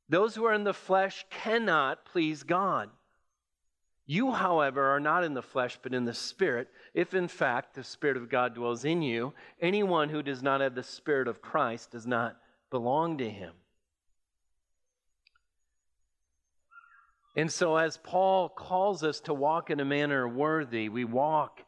Those 0.09 0.35
who 0.35 0.45
are 0.47 0.55
in 0.55 0.65
the 0.65 0.73
flesh 0.73 1.27
cannot 1.29 2.07
please 2.07 2.45
God. 2.45 2.89
You, 4.07 4.33
however, 4.33 4.91
are 4.91 5.01
not 5.01 5.25
in 5.25 5.33
the 5.33 5.43
flesh, 5.43 5.79
but 5.83 5.95
in 5.95 6.05
the 6.05 6.13
Spirit, 6.13 6.69
if 6.93 7.15
in 7.15 7.27
fact 7.27 7.75
the 7.75 7.85
Spirit 7.85 8.19
of 8.19 8.29
God 8.29 8.55
dwells 8.55 8.85
in 8.85 9.01
you. 9.01 9.33
Anyone 9.61 10.11
who 10.11 10.23
does 10.23 10.43
not 10.43 10.61
have 10.61 10.75
the 10.75 10.83
Spirit 10.83 11.27
of 11.27 11.41
Christ 11.41 11.93
does 11.93 12.07
not 12.07 12.37
belong 12.71 13.19
to 13.19 13.29
him. 13.29 13.53
And 17.37 17.51
so, 17.51 17.77
as 17.77 17.97
Paul 17.97 18.49
calls 18.49 19.03
us 19.03 19.21
to 19.21 19.35
walk 19.35 19.71
in 19.71 19.81
a 19.81 19.85
manner 19.85 20.29
worthy, 20.29 20.89
we 20.89 21.05
walk 21.05 21.63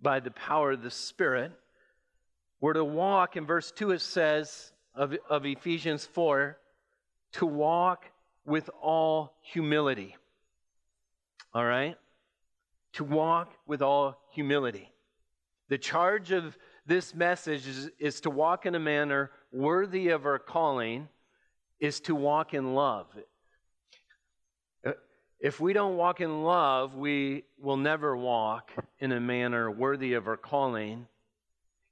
by 0.00 0.20
the 0.20 0.32
power 0.32 0.72
of 0.72 0.82
the 0.82 0.90
Spirit. 0.90 1.52
We're 2.60 2.72
to 2.72 2.84
walk, 2.84 3.36
in 3.36 3.46
verse 3.46 3.70
2 3.70 3.92
it 3.92 4.00
says 4.00 4.72
of, 4.94 5.14
of 5.28 5.44
Ephesians 5.44 6.06
4, 6.06 6.58
to 7.32 7.46
walk 7.46 8.06
with 8.44 8.70
all 8.80 9.34
humility. 9.42 10.16
All 11.56 11.64
right? 11.64 11.96
To 12.94 13.04
walk 13.04 13.50
with 13.66 13.80
all 13.80 14.20
humility. 14.30 14.92
The 15.70 15.78
charge 15.78 16.30
of 16.30 16.54
this 16.84 17.14
message 17.14 17.66
is, 17.66 17.88
is 17.98 18.20
to 18.20 18.30
walk 18.30 18.66
in 18.66 18.74
a 18.74 18.78
manner 18.78 19.30
worthy 19.50 20.10
of 20.10 20.26
our 20.26 20.38
calling, 20.38 21.08
is 21.80 21.98
to 22.00 22.14
walk 22.14 22.52
in 22.52 22.74
love. 22.74 23.06
Uh, 24.86 24.92
if 25.40 25.58
we 25.58 25.72
don't 25.72 25.96
walk 25.96 26.20
in 26.20 26.44
love, 26.44 26.94
we 26.94 27.44
will 27.58 27.78
never 27.78 28.14
walk 28.14 28.70
in 28.98 29.12
a 29.12 29.20
manner 29.20 29.70
worthy 29.70 30.12
of 30.12 30.28
our 30.28 30.36
calling. 30.36 31.06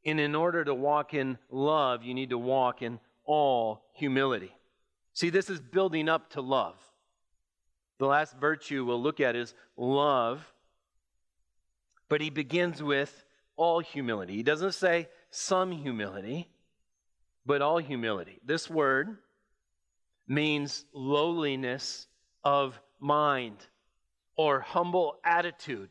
And 0.05 0.21
in 0.21 0.35
order 0.35 0.63
to 0.63 0.75
walk 0.75 1.15
in 1.15 1.39
love, 1.51 2.05
you 2.05 2.13
need 2.13 2.29
to 2.31 2.39
walk 2.39 2.83
in 2.83 3.01
all 3.25 3.87
humility. 3.95 4.55
See, 5.15 5.31
this 5.31 5.49
is 5.49 5.59
building 5.59 6.11
up 6.11 6.29
to 6.33 6.43
love. 6.43 6.77
The 7.99 8.07
last 8.07 8.37
virtue 8.39 8.85
we'll 8.85 9.03
look 9.03 9.21
at 9.21 9.37
is 9.37 9.55
love. 9.77 10.53
But 12.09 12.21
he 12.21 12.31
begins 12.31 12.83
with 12.83 13.25
all 13.57 13.81
humility. 13.81 14.35
He 14.35 14.43
doesn't 14.43 14.73
say 14.73 15.09
some 15.31 15.73
humility, 15.73 16.49
but 17.47 17.63
all 17.63 17.79
humility. 17.79 18.41
This 18.45 18.69
word 18.69 19.19
means 20.27 20.85
lowliness 20.93 22.07
of 22.43 22.79
mind 23.01 23.57
or 24.37 24.61
humble 24.61 25.19
attitude. 25.25 25.91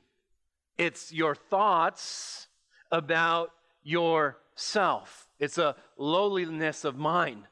It's 0.77 1.11
your 1.11 1.35
thoughts 1.35 2.47
about 2.91 3.51
yourself. 3.83 5.27
It's 5.39 5.57
a 5.57 5.75
lowliness 5.97 6.83
of 6.83 6.97
mind. 6.97 7.43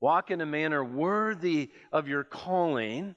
Walk 0.00 0.30
in 0.30 0.40
a 0.40 0.46
manner 0.46 0.82
worthy 0.82 1.70
of 1.92 2.08
your 2.08 2.24
calling. 2.24 3.14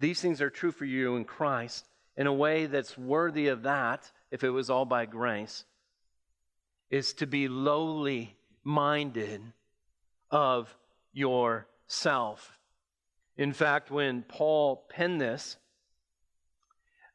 These 0.00 0.20
things 0.20 0.40
are 0.40 0.50
true 0.50 0.72
for 0.72 0.86
you 0.86 1.16
in 1.16 1.24
Christ 1.24 1.86
in 2.16 2.26
a 2.26 2.32
way 2.32 2.66
that's 2.66 2.98
worthy 2.98 3.48
of 3.48 3.62
that, 3.62 4.10
if 4.30 4.42
it 4.42 4.50
was 4.50 4.70
all 4.70 4.84
by 4.86 5.06
grace, 5.06 5.64
is 6.90 7.12
to 7.14 7.26
be 7.26 7.48
lowly 7.48 8.36
minded 8.64 9.40
of 10.30 10.74
yourself. 11.12 12.58
In 13.36 13.52
fact, 13.52 13.90
when 13.90 14.22
Paul 14.22 14.84
penned 14.88 15.20
this, 15.20 15.56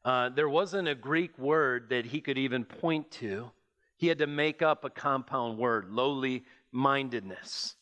uh, 0.04 0.28
there 0.28 0.48
wasn't 0.48 0.88
a 0.88 0.94
Greek 0.94 1.36
word 1.38 1.88
that 1.90 2.06
he 2.06 2.20
could 2.20 2.38
even 2.38 2.64
point 2.64 3.10
to. 3.12 3.50
He 3.96 4.06
had 4.06 4.18
to 4.18 4.26
make 4.26 4.62
up 4.62 4.84
a 4.84 4.90
compound 4.90 5.58
word, 5.58 5.90
lowly 5.90 6.44
mindedness. 6.70 7.74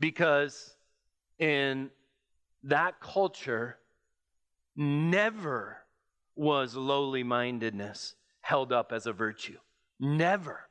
Because 0.00 0.74
in 1.38 1.90
that 2.62 3.00
culture, 3.00 3.76
never 4.76 5.78
was 6.34 6.74
lowly 6.76 7.22
mindedness 7.22 8.14
held 8.40 8.72
up 8.72 8.92
as 8.92 9.06
a 9.06 9.12
virtue. 9.12 9.58
Never. 9.98 10.68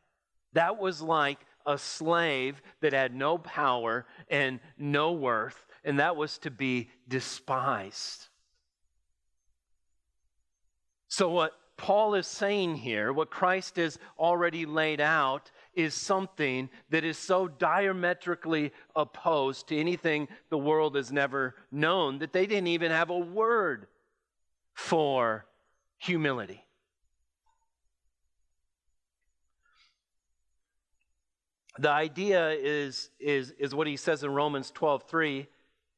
That 0.53 0.77
was 0.77 1.01
like 1.01 1.39
a 1.65 1.77
slave 1.77 2.61
that 2.81 2.93
had 2.93 3.13
no 3.13 3.37
power 3.37 4.05
and 4.29 4.59
no 4.77 5.11
worth, 5.11 5.65
and 5.83 5.99
that 5.99 6.15
was 6.15 6.37
to 6.39 6.51
be 6.51 6.89
despised. 7.07 8.27
So, 11.07 11.29
what 11.29 11.53
Paul 11.77 12.13
is 12.15 12.27
saying 12.27 12.75
here, 12.75 13.11
what 13.11 13.29
Christ 13.29 13.75
has 13.77 13.97
already 14.17 14.65
laid 14.65 15.01
out, 15.01 15.51
is 15.73 15.93
something 15.93 16.69
that 16.89 17.03
is 17.03 17.17
so 17.17 17.47
diametrically 17.47 18.71
opposed 18.95 19.67
to 19.67 19.77
anything 19.77 20.27
the 20.49 20.57
world 20.57 20.95
has 20.95 21.11
never 21.11 21.55
known 21.71 22.19
that 22.19 22.31
they 22.31 22.45
didn't 22.45 22.67
even 22.67 22.91
have 22.91 23.09
a 23.09 23.17
word 23.17 23.87
for 24.75 25.45
humility. 25.97 26.61
The 31.79 31.89
idea 31.89 32.51
is, 32.51 33.09
is, 33.19 33.51
is 33.57 33.73
what 33.73 33.87
he 33.87 33.97
says 33.97 34.23
in 34.23 34.31
Romans 34.31 34.71
12 34.71 35.03
3. 35.09 35.47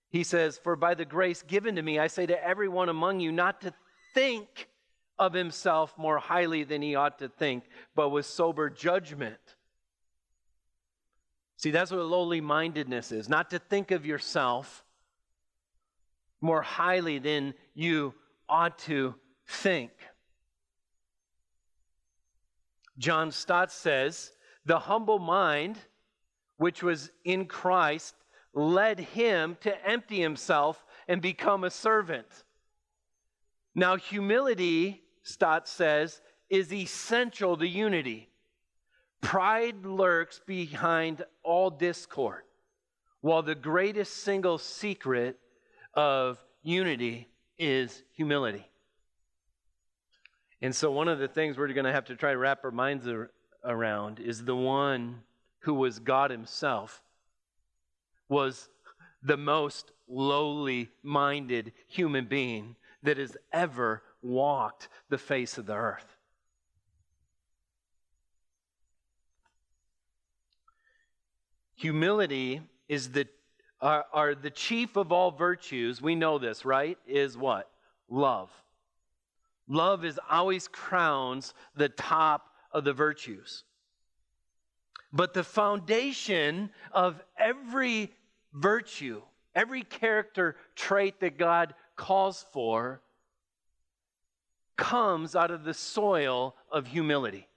He 0.10 0.24
says, 0.24 0.58
For 0.58 0.76
by 0.76 0.94
the 0.94 1.06
grace 1.06 1.44
given 1.44 1.76
to 1.76 1.82
me, 1.82 2.00
I 2.00 2.08
say 2.08 2.26
to 2.26 2.44
everyone 2.44 2.90
among 2.90 3.20
you 3.20 3.32
not 3.32 3.62
to 3.62 3.74
think 4.14 4.70
of 5.20 5.34
himself 5.34 5.94
more 5.98 6.18
highly 6.20 6.64
than 6.64 6.82
he 6.82 6.96
ought 6.96 7.20
to 7.20 7.28
think, 7.28 7.66
but 7.96 8.10
with 8.10 8.26
sober 8.26 8.70
judgment. 8.70 9.38
See, 11.58 11.72
that's 11.72 11.92
what 11.92 12.02
lowly 12.02 12.40
mindedness 12.40 13.12
is 13.12 13.28
not 13.28 13.50
to 13.50 13.60
think 13.60 13.92
of 13.92 14.06
yourself 14.06 14.84
more 16.40 16.62
highly 16.62 17.18
than 17.18 17.56
you 17.74 18.14
ought 18.50 18.78
to 18.80 19.16
think. 19.48 19.92
John 22.98 23.32
Stott 23.32 23.72
says, 23.72 24.32
The 24.66 24.80
humble 24.80 25.20
mind 25.20 25.78
which 26.58 26.82
was 26.82 27.12
in 27.24 27.46
Christ 27.46 28.16
led 28.54 29.00
him 29.00 29.58
to 29.62 29.88
empty 29.88 30.20
himself 30.20 30.84
and 31.08 31.22
become 31.22 31.64
a 31.64 31.70
servant. 31.70 32.28
Now, 33.76 33.96
humility, 33.96 35.04
Stott 35.22 35.68
says, 35.68 36.22
is 36.50 36.74
essential 36.74 37.56
to 37.58 37.68
unity. 37.68 38.30
Pride 39.22 39.86
lurks 39.86 40.42
behind 40.46 41.24
all 41.44 41.70
discord, 41.70 42.44
while 43.22 43.44
the 43.44 43.56
greatest 43.56 44.24
single 44.24 44.58
secret 44.58 45.38
of 45.94 46.44
unity 46.64 47.28
is 47.58 48.04
humility. 48.14 48.66
And 50.62 50.76
so, 50.76 50.92
one 50.92 51.08
of 51.08 51.20
the 51.20 51.28
things 51.28 51.58
we're 51.58 51.68
going 51.74 51.86
to 51.86 51.92
have 51.92 52.06
to 52.06 52.16
try 52.16 52.32
to 52.32 52.38
wrap 52.38 52.64
our 52.64 52.72
minds 52.72 53.08
around 53.64 54.20
is 54.20 54.44
the 54.44 54.56
one 54.56 55.22
who 55.60 55.74
was 55.74 56.00
God 56.00 56.32
Himself 56.32 57.04
was 58.30 58.70
the 59.22 59.38
most 59.38 59.92
lowly 60.08 60.90
minded 61.04 61.74
human 61.88 62.26
being 62.26 62.76
that 63.04 63.18
has 63.18 63.38
ever 63.52 64.02
walked 64.22 64.90
the 65.10 65.18
face 65.18 65.58
of 65.58 65.66
the 65.66 65.76
earth. 65.76 66.18
Humility 71.76 72.62
is 72.90 73.12
the 73.12 73.28
are, 73.82 74.06
are 74.12 74.36
the 74.36 74.50
chief 74.50 74.96
of 74.96 75.12
all 75.12 75.32
virtues. 75.32 76.02
We 76.02 76.16
know 76.16 76.38
this, 76.38 76.66
right? 76.66 76.98
Is 77.08 77.38
what? 77.38 77.70
Love. 78.10 78.50
Love 79.68 80.06
is 80.06 80.20
always 80.30 80.68
crowns 80.68 81.54
the 81.76 81.90
top 81.90 82.50
of 82.72 82.84
the 82.84 82.94
virtues. 82.94 83.64
But 85.12 85.34
the 85.34 85.44
foundation 85.44 86.70
of 86.92 87.22
every 87.38 88.12
virtue, 88.54 89.22
every 89.56 89.84
character 89.84 90.56
trait 90.76 91.20
that 91.20 91.38
God 91.38 91.74
calls 91.96 92.46
for, 92.52 93.02
comes 94.78 95.36
out 95.36 95.52
of 95.52 95.64
the 95.64 95.74
soil 95.74 96.56
of 96.72 96.88
humility. 96.88 97.48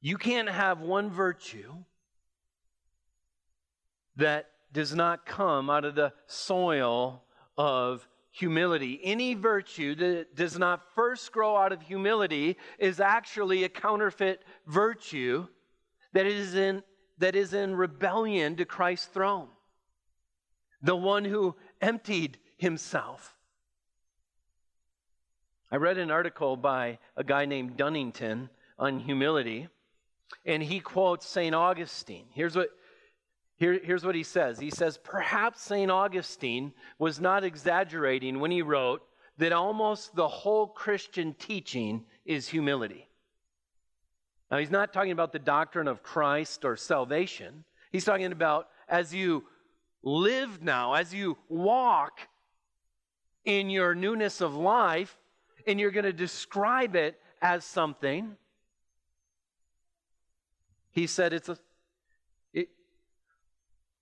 You 0.00 0.16
can't 0.16 0.48
have 0.48 0.80
one 0.80 1.10
virtue 1.10 1.72
that 4.16 4.50
does 4.72 4.94
not 4.94 5.26
come 5.26 5.70
out 5.70 5.84
of 5.84 5.94
the 5.94 6.12
soil 6.26 7.22
of 7.56 8.06
humility. 8.30 9.00
Any 9.02 9.34
virtue 9.34 9.94
that 9.94 10.34
does 10.34 10.58
not 10.58 10.82
first 10.94 11.30
grow 11.32 11.56
out 11.56 11.72
of 11.72 11.82
humility 11.82 12.56
is 12.78 12.98
actually 12.98 13.64
a 13.64 13.68
counterfeit 13.68 14.42
virtue 14.66 15.46
that 16.12 16.26
is 16.26 16.54
in, 16.54 16.82
that 17.18 17.36
is 17.36 17.54
in 17.54 17.76
rebellion 17.76 18.56
to 18.56 18.64
Christ's 18.64 19.06
throne. 19.06 19.48
The 20.82 20.96
one 20.96 21.24
who 21.24 21.54
emptied 21.80 22.38
himself. 22.56 23.36
I 25.70 25.76
read 25.76 25.98
an 25.98 26.10
article 26.10 26.56
by 26.56 26.98
a 27.16 27.24
guy 27.24 27.46
named 27.46 27.76
Dunnington 27.76 28.48
on 28.78 29.00
humility. 29.00 29.68
And 30.44 30.62
he 30.62 30.80
quotes 30.80 31.26
St. 31.26 31.54
Augustine. 31.54 32.26
Here's 32.32 32.56
what, 32.56 32.70
here, 33.56 33.78
here's 33.82 34.04
what 34.04 34.14
he 34.14 34.22
says 34.22 34.58
He 34.58 34.70
says, 34.70 34.98
Perhaps 34.98 35.62
St. 35.62 35.90
Augustine 35.90 36.72
was 36.98 37.20
not 37.20 37.44
exaggerating 37.44 38.40
when 38.40 38.50
he 38.50 38.62
wrote 38.62 39.02
that 39.38 39.52
almost 39.52 40.14
the 40.14 40.28
whole 40.28 40.66
Christian 40.66 41.34
teaching 41.34 42.04
is 42.24 42.48
humility. 42.48 43.08
Now, 44.50 44.58
he's 44.58 44.70
not 44.70 44.92
talking 44.92 45.12
about 45.12 45.32
the 45.32 45.38
doctrine 45.38 45.88
of 45.88 46.02
Christ 46.02 46.64
or 46.64 46.76
salvation. 46.76 47.64
He's 47.90 48.04
talking 48.04 48.30
about 48.30 48.68
as 48.88 49.12
you 49.12 49.44
live 50.02 50.62
now, 50.62 50.94
as 50.94 51.12
you 51.12 51.36
walk 51.48 52.20
in 53.44 53.70
your 53.70 53.94
newness 53.94 54.40
of 54.40 54.54
life, 54.54 55.16
and 55.66 55.80
you're 55.80 55.90
going 55.90 56.04
to 56.04 56.12
describe 56.12 56.94
it 56.94 57.18
as 57.40 57.64
something, 57.64 58.36
he 60.90 61.06
said 61.06 61.32
it's 61.32 61.48
a, 61.48 61.58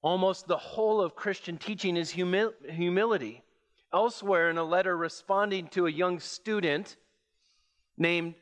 almost 0.02 0.46
the 0.46 0.56
whole 0.56 1.00
of 1.00 1.14
Christian 1.14 1.56
teaching 1.56 1.96
is 1.96 2.10
humi- 2.10 2.50
humility. 2.68 3.42
Elsewhere, 3.92 4.50
in 4.50 4.58
a 4.58 4.64
letter 4.64 4.96
responding 4.96 5.68
to 5.68 5.86
a 5.86 5.90
young 5.90 6.18
student 6.18 6.96
named 7.96 8.34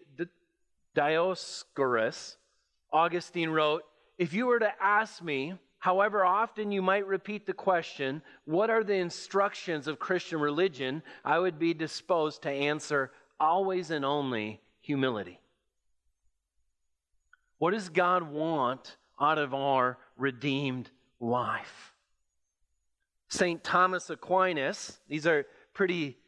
Dioscorus, 0.95 2.37
Augustine 2.93 3.51
wrote, 3.51 3.85
If 4.19 4.33
you 4.33 4.47
were 4.47 4.59
to 4.59 4.73
ask 4.83 5.23
me, 5.23 5.55
however 5.79 6.25
often 6.25 6.73
you 6.73 6.83
might 6.83 7.07
repeat 7.07 7.47
the 7.47 7.53
question, 7.53 8.23
What 8.45 8.71
are 8.71 8.85
the 8.85 8.95
instructions 8.95 9.87
of 9.87 9.99
Christian 9.99 10.41
religion? 10.41 11.03
I 11.25 11.39
would 11.39 11.59
be 11.59 11.75
disposed 11.75 12.43
to 12.43 12.51
answer, 12.51 13.13
Always 13.39 13.91
and 13.91 14.05
only 14.05 14.61
humility. 14.81 15.41
What 17.59 17.73
does 17.73 17.89
God 17.89 18.23
want 18.23 18.97
out 19.21 19.39
of 19.39 19.55
our 19.55 19.99
redeemed 20.17 20.91
life? 21.21 21.93
St. 23.29 23.63
Thomas 23.63 24.11
Aquinas, 24.11 24.99
these 25.09 25.27
are 25.27 25.47
pretty 25.73 26.19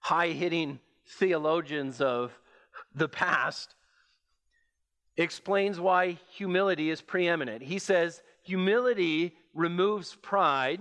high 0.00 0.28
hitting 0.28 0.80
theologians 1.06 2.00
of 2.00 2.32
the 2.94 3.08
past, 3.08 3.74
explains 5.16 5.78
why 5.78 6.18
humility 6.30 6.90
is 6.90 7.02
preeminent. 7.02 7.62
He 7.62 7.78
says, 7.78 8.22
Humility 8.42 9.34
removes 9.54 10.14
pride, 10.14 10.80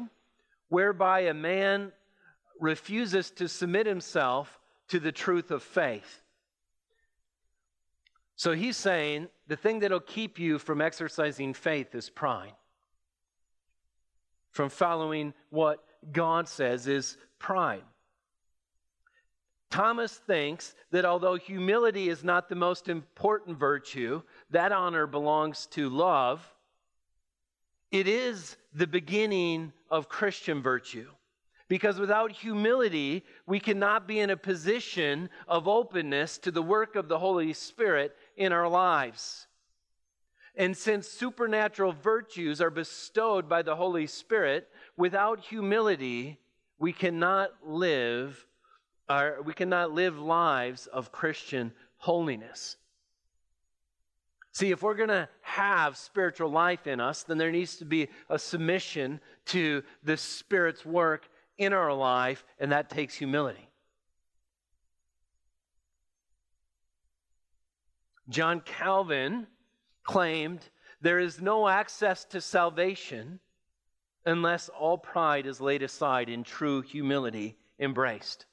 whereby 0.69 1.21
a 1.21 1.33
man 1.33 1.91
refuses 2.59 3.31
to 3.31 3.47
submit 3.47 3.87
himself 3.87 4.59
to 4.89 4.99
the 4.99 5.11
truth 5.11 5.51
of 5.51 5.63
faith. 5.63 6.21
So 8.35 8.51
he's 8.51 8.77
saying 8.77 9.29
the 9.47 9.55
thing 9.55 9.79
that'll 9.79 9.99
keep 9.99 10.37
you 10.37 10.59
from 10.59 10.81
exercising 10.81 11.53
faith 11.53 11.95
is 11.95 12.09
pride. 12.09 12.53
From 14.55 14.69
following 14.69 15.33
what 15.49 15.83
God 16.13 16.47
says 16.47 16.87
is 16.87 17.17
pride. 17.39 17.83
Thomas 19.69 20.13
thinks 20.13 20.75
that 20.91 21.03
although 21.03 21.35
humility 21.35 22.07
is 22.07 22.23
not 22.23 22.47
the 22.47 22.55
most 22.55 22.87
important 22.87 23.59
virtue, 23.59 24.21
that 24.51 24.71
honor 24.71 25.07
belongs 25.07 25.65
to 25.71 25.89
love. 25.89 26.41
It 27.91 28.07
is 28.07 28.55
the 28.73 28.87
beginning 28.87 29.73
of 29.91 30.07
Christian 30.07 30.61
virtue. 30.61 31.09
Because 31.67 31.99
without 31.99 32.31
humility, 32.31 33.25
we 33.45 33.59
cannot 33.59 34.07
be 34.07 34.21
in 34.21 34.29
a 34.29 34.37
position 34.37 35.29
of 35.49 35.67
openness 35.67 36.37
to 36.37 36.51
the 36.51 36.63
work 36.63 36.95
of 36.95 37.09
the 37.09 37.19
Holy 37.19 37.51
Spirit 37.51 38.15
in 38.37 38.53
our 38.53 38.69
lives. 38.69 39.47
And 40.57 40.75
since 40.75 41.07
supernatural 41.07 41.91
virtues 41.91 42.61
are 42.61 42.69
bestowed 42.69 43.49
by 43.49 43.61
the 43.61 43.75
Holy 43.75 44.07
Spirit, 44.07 44.69
without 44.95 45.41
humility, 45.41 46.39
we 46.79 46.93
cannot 46.93 47.51
live 47.65 48.45
our, 49.09 49.41
we 49.41 49.53
cannot 49.53 49.91
live 49.91 50.17
lives 50.17 50.87
of 50.87 51.11
Christian 51.11 51.73
holiness. 51.97 52.77
See, 54.53 54.71
if 54.71 54.81
we're 54.81 54.95
going 54.95 55.09
to 55.09 55.27
have 55.41 55.97
spiritual 55.97 56.49
life 56.49 56.87
in 56.87 57.01
us, 57.01 57.23
then 57.23 57.37
there 57.37 57.51
needs 57.51 57.75
to 57.77 57.85
be 57.85 58.07
a 58.29 58.39
submission 58.39 59.19
to 59.47 59.83
the 60.03 60.15
Spirit's 60.15 60.85
work 60.85 61.27
in 61.57 61.73
our 61.73 61.93
life, 61.93 62.45
and 62.59 62.71
that 62.71 62.89
takes 62.89 63.13
humility. 63.15 63.67
John 68.29 68.61
Calvin 68.61 69.47
claimed 70.05 70.69
there 71.01 71.19
is 71.19 71.41
no 71.41 71.67
access 71.67 72.23
to 72.25 72.39
salvation 72.39 73.39
unless 74.25 74.69
all 74.69 74.97
pride 74.97 75.45
is 75.45 75.59
laid 75.59 75.83
aside 75.83 76.29
in 76.29 76.43
true 76.43 76.81
humility 76.81 77.57
embraced. 77.79 78.45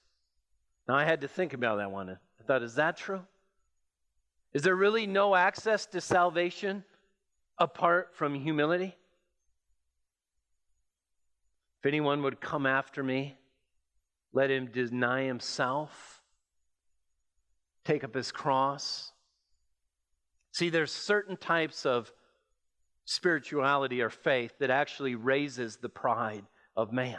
Now, 0.89 0.97
I 0.97 1.05
had 1.05 1.21
to 1.21 1.29
think 1.29 1.55
about 1.55 1.77
that 1.77 1.91
one. 1.91 2.11
I 2.11 2.43
thought, 2.45 2.63
is 2.63 2.75
that 2.75 2.97
true? 2.97 3.23
Is 4.53 4.63
there 4.63 4.75
really 4.75 5.07
no 5.07 5.35
access 5.35 5.87
to 5.87 6.01
salvation 6.01 6.85
apart 7.59 8.11
from 8.15 8.35
humility? 8.35 8.97
If 11.81 11.87
anyone 11.87 12.23
would 12.23 12.41
come 12.41 12.67
after 12.67 13.03
me, 13.03 13.39
let 14.33 14.51
him 14.51 14.67
deny 14.67 15.25
himself, 15.25 16.23
take 17.85 18.05
up 18.05 18.15
his 18.15 18.31
cross. 18.33 19.12
See, 20.53 20.69
there's 20.69 20.93
certain 20.93 21.37
types 21.37 21.87
of 21.87 22.13
spirituality 23.05 24.03
or 24.03 24.11
faith 24.11 24.53
that 24.59 24.71
actually 24.71 25.15
raises 25.15 25.77
the 25.77 25.89
pride 25.89 26.45
of 26.77 26.93
man. 26.93 27.19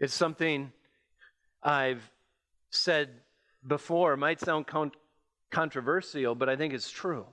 It's 0.00 0.14
something 0.14 0.72
I've 1.62 2.10
said 2.70 3.10
before 3.66 4.16
might 4.16 4.40
sound 4.40 4.66
con- 4.66 4.92
controversial, 5.50 6.34
but 6.34 6.48
I 6.48 6.56
think 6.56 6.74
it's 6.74 6.90
true. 6.90 7.26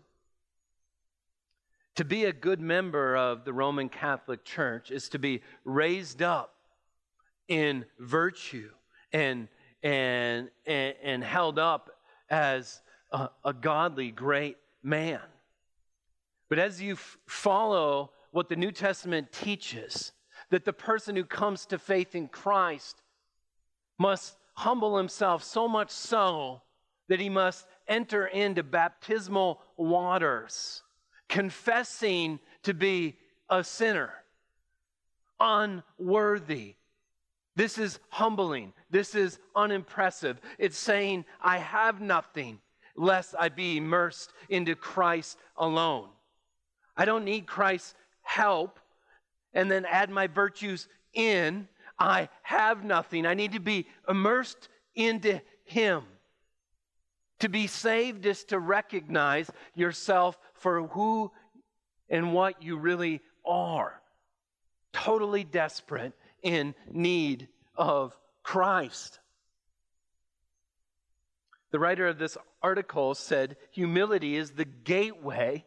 To 1.96 2.06
be 2.06 2.26
a 2.26 2.34
good 2.34 2.62
member 2.62 3.16
of 3.16 3.46
the 3.46 3.54
Roman 3.54 3.90
Catholic 3.90 4.44
Church 4.44 4.92
is 4.92 5.10
to 5.10 5.20
be 5.20 5.42
raised 5.66 6.22
up 6.22 6.56
in 7.48 7.86
virtue 8.00 8.70
and, 9.12 9.48
and, 9.84 10.50
and, 10.66 10.96
and 11.04 11.24
held 11.24 11.60
up 11.60 11.90
as 12.30 12.82
a, 13.12 13.30
a 13.44 13.54
godly, 13.54 14.12
great 14.12 14.58
man. 14.84 15.22
But 16.50 16.60
as 16.60 16.82
you 16.82 16.94
f- 16.94 17.18
follow 17.28 18.12
what 18.32 18.50
the 18.50 18.56
New 18.56 18.72
Testament 18.72 19.32
teaches, 19.32 20.12
that 20.50 20.66
the 20.66 20.74
person 20.74 21.16
who 21.16 21.26
comes 21.26 21.66
to 21.68 21.78
faith 21.78 22.16
in 22.16 22.28
Christ 22.28 23.02
must 23.98 24.36
humble 24.56 24.98
himself 24.98 25.44
so 25.44 25.68
much 25.68 25.90
so 25.92 26.62
that 27.08 27.20
he 27.20 27.30
must 27.30 27.66
enter 27.88 28.28
into 28.28 28.64
baptismal 28.64 29.62
waters, 29.78 30.84
confessing 31.28 32.40
to 32.64 32.74
be 32.74 33.18
a 33.50 33.64
sinner, 33.64 34.14
unworthy. 35.40 36.76
This 37.56 37.78
is 37.78 38.00
humbling. 38.10 38.74
This 38.90 39.16
is 39.16 39.40
unimpressive. 39.56 40.40
It's 40.58 40.78
saying, 40.78 41.26
I 41.42 41.58
have 41.58 42.00
nothing 42.00 42.60
lest 43.00 43.34
I 43.40 43.48
be 43.48 43.78
immersed 43.78 44.34
into 44.50 44.76
Christ 44.76 45.38
alone. 45.58 46.10
I 46.98 47.06
don't 47.06 47.24
need 47.24 47.48
Christ's 47.48 47.96
help 48.22 48.80
and 49.54 49.72
then 49.72 49.86
add 49.86 50.10
my 50.10 50.28
virtues 50.28 50.88
in 51.14 51.68
I 51.98 52.30
have 52.44 52.84
nothing. 52.84 53.26
I 53.26 53.34
need 53.34 53.54
to 53.54 53.60
be 53.60 53.88
immersed 54.08 54.70
into 54.96 55.42
Him. 55.66 56.04
To 57.40 57.50
be 57.50 57.68
saved 57.68 58.26
is 58.26 58.44
to 58.46 58.60
recognize 58.60 59.50
yourself 59.76 60.38
for 60.54 60.88
who 60.88 61.32
and 62.10 62.34
what 62.34 62.62
you 62.64 62.78
really 62.78 63.22
are. 63.46 64.02
Totally 64.92 65.44
desperate 65.44 66.14
in 66.42 66.76
need 66.92 67.48
of 67.76 68.16
Christ. 68.44 69.20
The 71.72 71.80
writer 71.80 72.08
of 72.08 72.18
this 72.18 72.38
article 72.62 73.14
said 73.16 73.58
humility 73.72 74.36
is 74.36 74.52
the 74.52 74.66
gateway 74.66 75.66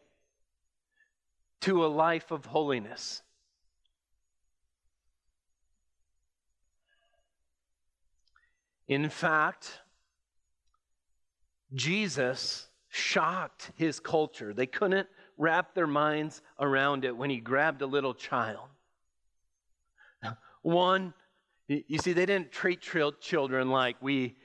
to 1.60 1.84
a 1.84 1.86
life 1.86 2.30
of 2.30 2.46
holiness. 2.46 3.22
In 8.88 9.08
fact, 9.08 9.80
Jesus 11.72 12.68
shocked 12.88 13.70
his 13.76 14.00
culture. 14.00 14.52
They 14.52 14.66
couldn't 14.66 15.08
wrap 15.38 15.74
their 15.74 15.86
minds 15.86 16.42
around 16.60 17.04
it 17.04 17.16
when 17.16 17.30
he 17.30 17.38
grabbed 17.38 17.80
a 17.80 17.86
little 17.86 18.12
child. 18.12 18.68
One, 20.62 21.14
you 21.68 21.98
see, 21.98 22.12
they 22.12 22.26
didn't 22.26 22.52
treat 22.52 22.82
children 22.82 23.70
like 23.70 23.96
we, 24.02 24.36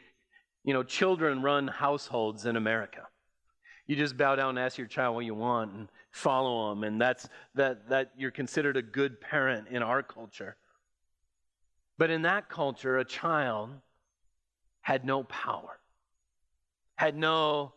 you 0.67 0.73
know, 0.73 0.83
children 0.83 1.41
run 1.41 1.69
households 1.69 2.45
in 2.45 2.57
America. 2.57 3.07
You 3.87 3.95
just 3.95 4.17
bow 4.17 4.35
down 4.35 4.49
and 4.49 4.59
ask 4.59 4.77
your 4.77 4.85
child 4.85 5.15
what 5.15 5.23
you 5.23 5.33
want 5.33 5.71
and 5.71 5.87
follow 6.11 6.69
them, 6.69 6.83
and 6.83 6.99
that's 6.99 7.29
that 7.55 7.87
that 7.87 8.11
you're 8.17 8.31
considered 8.31 8.75
a 8.75 8.81
good 8.81 9.21
parent 9.21 9.69
in 9.69 9.81
our 9.81 10.03
culture. 10.03 10.57
But 11.97 12.11
in 12.11 12.23
that 12.23 12.49
culture, 12.49 12.97
a 12.97 13.05
child 13.05 13.69
had 14.81 15.05
no 15.05 15.23
power, 15.23 15.79
had 16.97 17.15
no 17.15 17.71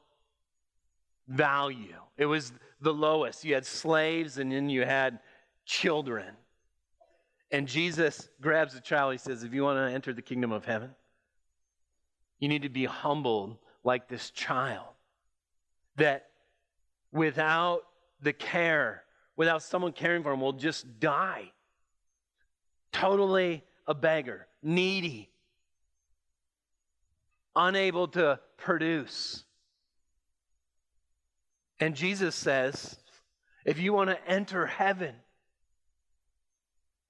value. 1.28 1.94
It 2.18 2.26
was 2.26 2.52
the 2.80 2.92
lowest. 2.92 3.44
You 3.44 3.54
had 3.54 3.66
slaves 3.66 4.38
and 4.38 4.50
then 4.50 4.68
you 4.68 4.84
had 4.84 5.20
children. 5.64 6.34
And 7.52 7.68
Jesus 7.68 8.28
grabs 8.40 8.74
the 8.74 8.80
child. 8.80 9.12
He 9.12 9.18
says, 9.18 9.44
If 9.44 9.54
you 9.54 9.62
want 9.62 9.78
to 9.78 9.94
enter 9.94 10.12
the 10.12 10.22
kingdom 10.22 10.50
of 10.50 10.64
heaven, 10.64 10.90
You 12.40 12.48
need 12.48 12.62
to 12.62 12.68
be 12.68 12.86
humbled 12.86 13.56
like 13.84 14.08
this 14.08 14.30
child. 14.30 14.86
That 15.96 16.26
without 17.12 17.82
the 18.20 18.32
care, 18.32 19.04
without 19.36 19.62
someone 19.62 19.92
caring 19.92 20.22
for 20.22 20.32
him, 20.32 20.40
will 20.40 20.54
just 20.54 20.98
die. 20.98 21.52
Totally 22.92 23.62
a 23.86 23.94
beggar, 23.94 24.46
needy, 24.62 25.30
unable 27.54 28.08
to 28.08 28.40
produce. 28.56 29.44
And 31.78 31.94
Jesus 31.94 32.34
says, 32.34 32.98
if 33.64 33.78
you 33.78 33.92
want 33.92 34.10
to 34.10 34.28
enter 34.28 34.66
heaven, 34.66 35.14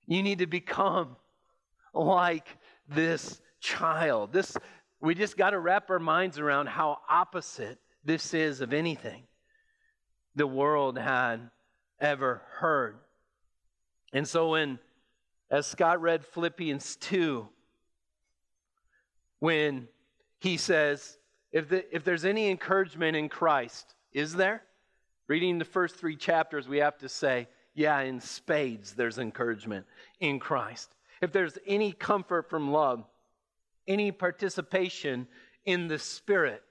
you 0.07 0.23
need 0.23 0.39
to 0.39 0.47
become 0.47 1.17
like 1.95 2.47
this 2.89 3.41
child. 3.61 4.33
This 4.33 4.57
we 5.01 5.15
just 5.15 5.37
got 5.37 5.51
to 5.51 5.59
wrap 5.59 5.91
our 5.91 5.99
minds 5.99 6.39
around 6.39 6.69
how 6.69 6.99
opposite 7.09 7.79
this 8.05 8.35
is 8.35 8.61
of 8.61 8.73
anything 8.73 9.23
the 10.37 10.47
world 10.47 10.99
had 10.99 11.51
ever 12.01 12.43
heard. 12.57 12.97
And 14.13 14.27
so 14.27 14.51
when 14.51 14.79
as 15.51 15.67
Scott 15.67 16.01
read 16.01 16.25
Philippians 16.25 16.97
2 16.97 17.49
when 19.41 19.89
he 20.39 20.57
says 20.57 21.19
if, 21.53 21.69
the, 21.69 21.95
if 21.95 22.05
there's 22.05 22.25
any 22.25 22.49
encouragement 22.51 23.17
in 23.17 23.29
Christ, 23.29 23.95
is 24.13 24.35
there? 24.35 24.63
Reading 25.27 25.59
the 25.59 25.65
first 25.65 25.97
three 25.97 26.17
chapters, 26.17 26.69
we 26.69 26.79
have 26.79 26.99
to 26.99 27.09
say, 27.09 27.49
yeah, 27.75 28.01
in 28.01 28.21
spades, 28.21 28.95
there's 28.95 29.19
encouragement 29.19 29.87
in 30.21 30.39
Christ. 30.39 30.95
If 31.21 31.33
there's 31.33 31.59
any 31.67 31.93
comfort 31.93 32.49
from 32.49 32.71
love, 32.71 33.05
any 33.87 34.13
participation 34.13 35.27
in 35.65 35.89
the 35.89 35.99
Spirit, 35.99 36.63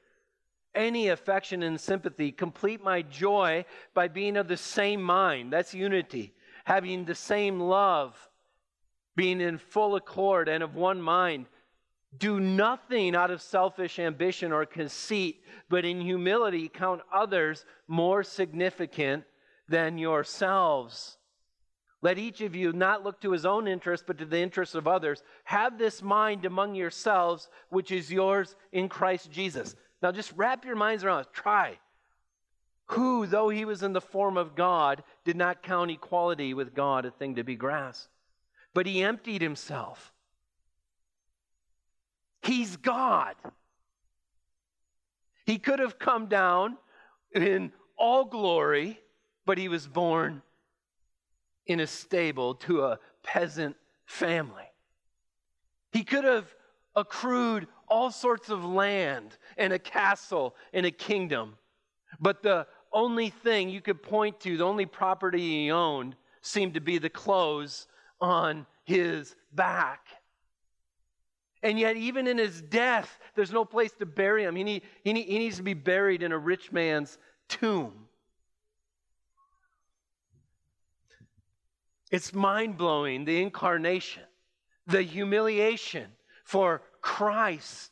any 0.75 1.09
affection 1.09 1.63
and 1.63 1.79
sympathy, 1.79 2.31
complete 2.31 2.83
my 2.83 3.01
joy 3.01 3.65
by 3.93 4.07
being 4.07 4.37
of 4.37 4.47
the 4.47 4.57
same 4.57 5.01
mind. 5.01 5.51
That's 5.51 5.73
unity. 5.73 6.33
Having 6.65 7.05
the 7.05 7.15
same 7.15 7.59
love, 7.59 8.15
being 9.15 9.41
in 9.41 9.57
full 9.57 9.95
accord 9.95 10.47
and 10.47 10.63
of 10.63 10.75
one 10.75 11.01
mind. 11.01 11.47
Do 12.17 12.39
nothing 12.39 13.15
out 13.15 13.29
of 13.29 13.41
selfish 13.41 13.99
ambition 13.99 14.51
or 14.51 14.65
conceit, 14.65 15.43
but 15.69 15.85
in 15.85 16.01
humility 16.01 16.67
count 16.67 17.01
others 17.13 17.65
more 17.87 18.23
significant 18.23 19.25
than 19.67 19.99
yourselves. 19.99 21.18
Let 22.01 22.17
each 22.17 22.41
of 22.41 22.55
you 22.55 22.71
not 22.71 23.03
look 23.03 23.19
to 23.21 23.31
his 23.31 23.45
own 23.45 23.67
interest, 23.67 24.05
but 24.07 24.17
to 24.19 24.25
the 24.25 24.39
interests 24.39 24.75
of 24.75 24.87
others. 24.87 25.21
Have 25.43 25.77
this 25.77 26.01
mind 26.01 26.45
among 26.45 26.75
yourselves, 26.75 27.49
which 27.69 27.91
is 27.91 28.11
yours 28.11 28.55
in 28.71 28.87
Christ 28.87 29.31
Jesus. 29.31 29.75
Now 30.01 30.11
just 30.11 30.33
wrap 30.35 30.63
your 30.63 30.77
minds 30.77 31.03
around 31.03 31.21
it. 31.21 31.33
Try. 31.33 31.77
Who, 32.87 33.25
though 33.25 33.49
he 33.49 33.65
was 33.65 33.83
in 33.83 33.93
the 33.93 34.01
form 34.01 34.37
of 34.37 34.55
God, 34.55 35.03
did 35.25 35.35
not 35.35 35.61
count 35.61 35.91
equality 35.91 36.53
with 36.53 36.73
God 36.73 37.05
a 37.05 37.11
thing 37.11 37.35
to 37.35 37.43
be 37.43 37.55
grasped, 37.55 38.07
but 38.73 38.85
he 38.85 39.03
emptied 39.03 39.41
himself 39.41 40.13
He's 42.41 42.77
God. 42.77 43.35
He 45.45 45.57
could 45.57 45.79
have 45.79 45.99
come 45.99 46.27
down 46.27 46.77
in 47.33 47.71
all 47.97 48.25
glory, 48.25 48.99
but 49.45 49.57
he 49.57 49.67
was 49.67 49.87
born 49.87 50.41
in 51.69 51.79
a 51.79 51.87
stable 51.87 52.55
to 52.55 52.83
a 52.83 52.99
peasant 53.23 53.77
family. 54.05 54.63
He 55.91 56.03
could 56.03 56.25
have 56.25 56.53
accrued 56.95 57.67
all 57.87 58.11
sorts 58.11 58.49
of 58.49 58.65
land 58.65 59.37
and 59.55 59.71
a 59.71 59.79
castle 59.79 60.55
and 60.73 60.85
a 60.85 60.91
kingdom, 60.91 61.55
but 62.19 62.41
the 62.41 62.67
only 62.91 63.29
thing 63.29 63.69
you 63.69 63.81
could 63.81 64.01
point 64.01 64.39
to, 64.41 64.57
the 64.57 64.65
only 64.65 64.87
property 64.87 65.39
he 65.39 65.71
owned, 65.71 66.15
seemed 66.41 66.73
to 66.73 66.81
be 66.81 66.97
the 66.97 67.09
clothes 67.09 67.87
on 68.19 68.65
his 68.83 69.35
back. 69.53 70.07
And 71.61 71.77
yet, 71.77 71.97
even 71.97 72.25
in 72.25 72.39
his 72.39 72.61
death, 72.63 73.19
there's 73.35 73.51
no 73.51 73.63
place 73.63 73.91
to 73.99 74.07
bury 74.07 74.43
him. 74.43 74.55
He, 74.55 74.63
need, 74.63 74.81
he, 75.03 75.13
need, 75.13 75.27
he 75.27 75.37
needs 75.37 75.57
to 75.57 75.63
be 75.63 75.75
buried 75.75 76.23
in 76.23 76.31
a 76.31 76.37
rich 76.37 76.71
man's 76.71 77.19
tomb. 77.47 78.08
It's 82.11 82.33
mind 82.33 82.77
blowing 82.77 83.25
the 83.25 83.41
incarnation, 83.41 84.23
the 84.87 85.01
humiliation 85.01 86.07
for 86.43 86.81
Christ 87.01 87.91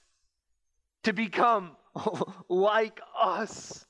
to 1.03 1.13
become 1.13 1.75
like 2.49 2.99
us. 3.17 3.85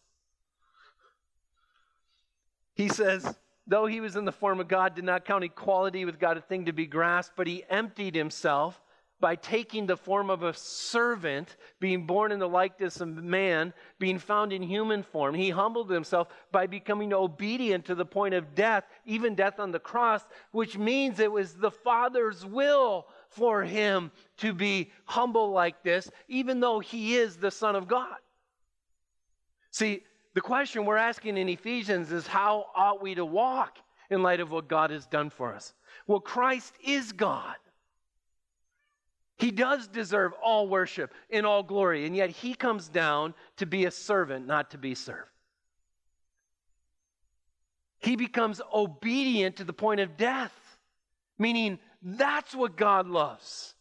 He 2.75 2.89
says, 2.89 3.35
though 3.65 3.85
he 3.85 4.01
was 4.01 4.15
in 4.15 4.25
the 4.25 4.31
form 4.31 4.59
of 4.59 4.67
God, 4.67 4.95
did 4.95 5.03
not 5.03 5.25
count 5.25 5.43
equality 5.43 6.05
with 6.05 6.19
God 6.19 6.37
a 6.37 6.41
thing 6.41 6.65
to 6.65 6.73
be 6.73 6.85
grasped, 6.85 7.35
but 7.35 7.47
he 7.47 7.63
emptied 7.69 8.13
himself 8.13 8.79
by 9.19 9.35
taking 9.35 9.85
the 9.85 9.97
form 9.97 10.29
of 10.29 10.43
a 10.43 10.53
servant, 10.53 11.55
being 11.79 12.05
born 12.05 12.31
in 12.31 12.39
the 12.39 12.47
likeness 12.47 13.01
of 13.01 13.09
man, 13.09 13.73
being 13.97 14.19
found 14.19 14.53
in 14.53 14.61
human 14.61 15.01
form. 15.01 15.33
He 15.33 15.49
humbled 15.49 15.89
himself 15.89 16.27
by 16.51 16.67
becoming 16.67 17.13
obedient 17.13 17.85
to 17.85 17.95
the 17.95 18.05
point 18.05 18.35
of 18.35 18.53
death, 18.53 18.83
even 19.05 19.33
death 19.33 19.59
on 19.59 19.71
the 19.71 19.79
cross, 19.79 20.21
which 20.51 20.77
means 20.77 21.19
it 21.19 21.31
was 21.31 21.53
the 21.53 21.71
Father's 21.71 22.45
will 22.45 23.07
for 23.29 23.63
him 23.63 24.11
to 24.37 24.53
be 24.53 24.91
humble 25.05 25.51
like 25.51 25.83
this, 25.83 26.09
even 26.27 26.59
though 26.59 26.79
he 26.79 27.15
is 27.15 27.37
the 27.37 27.51
Son 27.51 27.75
of 27.75 27.87
God. 27.87 28.17
See, 29.71 30.03
the 30.35 30.41
question 30.41 30.85
we're 30.85 30.97
asking 30.97 31.37
in 31.37 31.49
Ephesians 31.49 32.11
is 32.11 32.27
how 32.27 32.67
ought 32.75 33.01
we 33.01 33.15
to 33.15 33.25
walk 33.25 33.79
in 34.11 34.21
light 34.21 34.39
of 34.39 34.51
what 34.51 34.67
God 34.67 34.91
has 34.91 35.07
done 35.07 35.31
for 35.31 35.53
us? 35.53 35.73
Well, 36.05 36.19
Christ 36.19 36.75
is 36.83 37.11
God. 37.11 37.55
He 39.37 39.51
does 39.51 39.87
deserve 39.87 40.33
all 40.43 40.67
worship 40.67 41.13
and 41.29 41.45
all 41.45 41.61
glory, 41.61 42.05
and 42.05 42.15
yet 42.15 42.31
he 42.31 42.55
comes 42.55 42.87
down 42.87 43.35
to 43.57 43.65
be 43.65 43.85
a 43.85 43.91
servant, 43.91 44.47
not 44.47 44.71
to 44.71 44.77
be 44.77 44.95
served. 44.95 45.29
He 47.99 48.15
becomes 48.15 48.61
obedient 48.73 49.57
to 49.57 49.63
the 49.63 49.73
point 49.73 49.99
of 49.99 50.17
death, 50.17 50.53
meaning 51.37 51.79
that's 52.01 52.55
what 52.55 52.77
God 52.77 53.07
loves. 53.07 53.75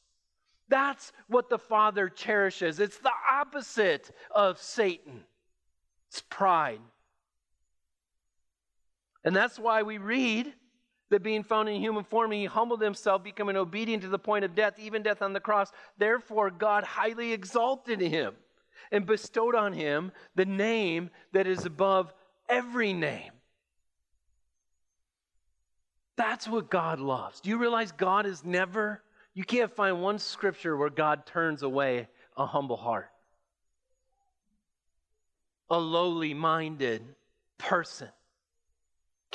That's 0.68 1.12
what 1.28 1.48
the 1.48 1.58
Father 1.58 2.08
cherishes. 2.08 2.80
It's 2.80 2.98
the 2.98 3.12
opposite 3.30 4.10
of 4.34 4.60
Satan. 4.60 5.24
It's 6.08 6.22
pride. 6.22 6.80
And 9.24 9.34
that's 9.34 9.58
why 9.58 9.82
we 9.82 9.98
read 9.98 10.52
that 11.10 11.22
being 11.22 11.42
found 11.42 11.68
in 11.68 11.80
human 11.80 12.04
form, 12.04 12.32
he 12.32 12.46
humbled 12.46 12.82
himself, 12.82 13.22
becoming 13.22 13.56
obedient 13.56 14.02
to 14.02 14.08
the 14.08 14.18
point 14.18 14.44
of 14.44 14.54
death, 14.54 14.78
even 14.78 15.02
death 15.02 15.22
on 15.22 15.32
the 15.32 15.40
cross. 15.40 15.70
Therefore, 15.98 16.50
God 16.50 16.84
highly 16.84 17.32
exalted 17.32 18.00
him 18.00 18.34
and 18.90 19.06
bestowed 19.06 19.54
on 19.54 19.72
him 19.72 20.12
the 20.34 20.44
name 20.44 21.10
that 21.32 21.46
is 21.46 21.64
above 21.64 22.12
every 22.48 22.92
name. 22.92 23.30
That's 26.16 26.48
what 26.48 26.70
God 26.70 26.98
loves. 26.98 27.40
Do 27.40 27.50
you 27.50 27.58
realize 27.58 27.92
God 27.92 28.26
is 28.26 28.44
never, 28.44 29.02
you 29.34 29.44
can't 29.44 29.70
find 29.70 30.00
one 30.02 30.18
scripture 30.18 30.76
where 30.76 30.90
God 30.90 31.26
turns 31.26 31.62
away 31.62 32.08
a 32.36 32.46
humble 32.46 32.76
heart, 32.76 33.10
a 35.68 35.78
lowly 35.78 36.34
minded 36.34 37.02
person. 37.58 38.08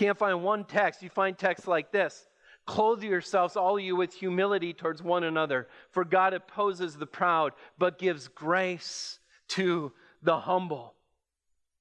Can't 0.01 0.17
find 0.17 0.41
one 0.41 0.63
text. 0.63 1.03
You 1.03 1.09
find 1.09 1.37
texts 1.37 1.67
like 1.67 1.91
this 1.91 2.25
Clothe 2.65 3.03
yourselves, 3.03 3.55
all 3.55 3.79
you, 3.79 3.95
with 3.95 4.15
humility 4.15 4.73
towards 4.73 5.03
one 5.03 5.23
another, 5.23 5.67
for 5.91 6.03
God 6.03 6.33
opposes 6.33 6.97
the 6.97 7.05
proud, 7.05 7.53
but 7.77 7.99
gives 7.99 8.27
grace 8.27 9.19
to 9.49 9.91
the 10.23 10.39
humble. 10.39 10.95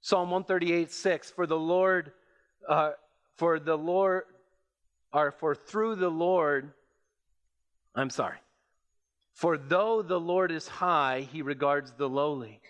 Psalm 0.03 0.31
138 0.31 0.93
6 0.93 1.31
For 1.31 1.47
the 1.47 1.57
Lord, 1.57 2.13
uh, 2.69 2.91
for 3.37 3.59
the 3.59 3.79
Lord, 3.79 4.25
or 5.15 5.31
for 5.31 5.55
through 5.55 5.95
the 5.95 6.11
Lord, 6.11 6.75
I'm 7.95 8.11
sorry. 8.11 8.37
For 9.33 9.57
though 9.57 10.03
the 10.03 10.21
Lord 10.21 10.53
is 10.53 10.69
high, 10.69 11.27
he 11.33 11.41
regards 11.41 11.93
the 11.93 12.07
lowly, 12.07 12.61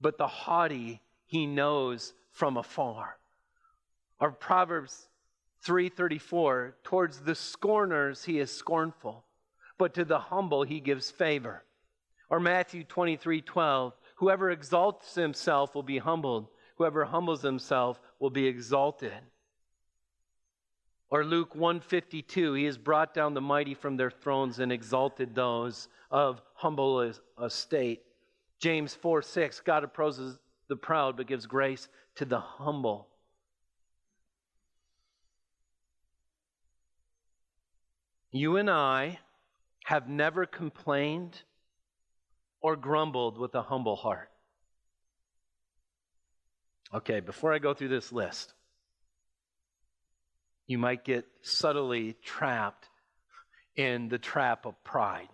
but 0.00 0.16
the 0.16 0.28
haughty 0.28 1.02
he 1.26 1.44
knows 1.46 2.12
from 2.30 2.56
afar. 2.56 3.16
Or 4.22 4.30
Proverbs 4.30 5.08
3:34, 5.66 6.74
towards 6.84 7.22
the 7.22 7.34
scorners 7.34 8.22
he 8.22 8.38
is 8.38 8.56
scornful, 8.56 9.24
but 9.78 9.94
to 9.94 10.04
the 10.04 10.20
humble 10.20 10.62
he 10.62 10.78
gives 10.78 11.10
favor. 11.10 11.64
Or 12.30 12.38
Matthew 12.38 12.84
23:12, 12.84 13.94
whoever 14.14 14.52
exalts 14.52 15.16
himself 15.16 15.74
will 15.74 15.82
be 15.82 15.98
humbled, 15.98 16.46
whoever 16.76 17.04
humbles 17.04 17.42
himself 17.42 18.00
will 18.20 18.30
be 18.30 18.46
exalted. 18.46 19.12
Or 21.10 21.24
Luke 21.24 21.56
152, 21.56 22.52
he 22.52 22.64
has 22.66 22.78
brought 22.78 23.12
down 23.12 23.34
the 23.34 23.40
mighty 23.40 23.74
from 23.74 23.96
their 23.96 24.12
thrones 24.12 24.60
and 24.60 24.70
exalted 24.70 25.34
those 25.34 25.88
of 26.12 26.40
humble 26.54 27.12
estate. 27.42 28.04
James 28.60 28.94
4 28.94 29.20
6, 29.20 29.58
God 29.62 29.82
opposes 29.82 30.38
the 30.68 30.76
proud 30.76 31.16
but 31.16 31.26
gives 31.26 31.46
grace 31.46 31.88
to 32.14 32.24
the 32.24 32.38
humble. 32.38 33.08
You 38.32 38.56
and 38.56 38.70
I 38.70 39.18
have 39.84 40.08
never 40.08 40.46
complained 40.46 41.42
or 42.62 42.76
grumbled 42.76 43.36
with 43.36 43.54
a 43.54 43.62
humble 43.62 43.96
heart. 43.96 44.30
Okay, 46.94 47.20
before 47.20 47.52
I 47.52 47.58
go 47.58 47.74
through 47.74 47.88
this 47.88 48.10
list, 48.10 48.54
you 50.66 50.78
might 50.78 51.04
get 51.04 51.26
subtly 51.42 52.16
trapped 52.24 52.88
in 53.76 54.08
the 54.08 54.18
trap 54.18 54.64
of 54.64 54.82
pride 54.82 55.28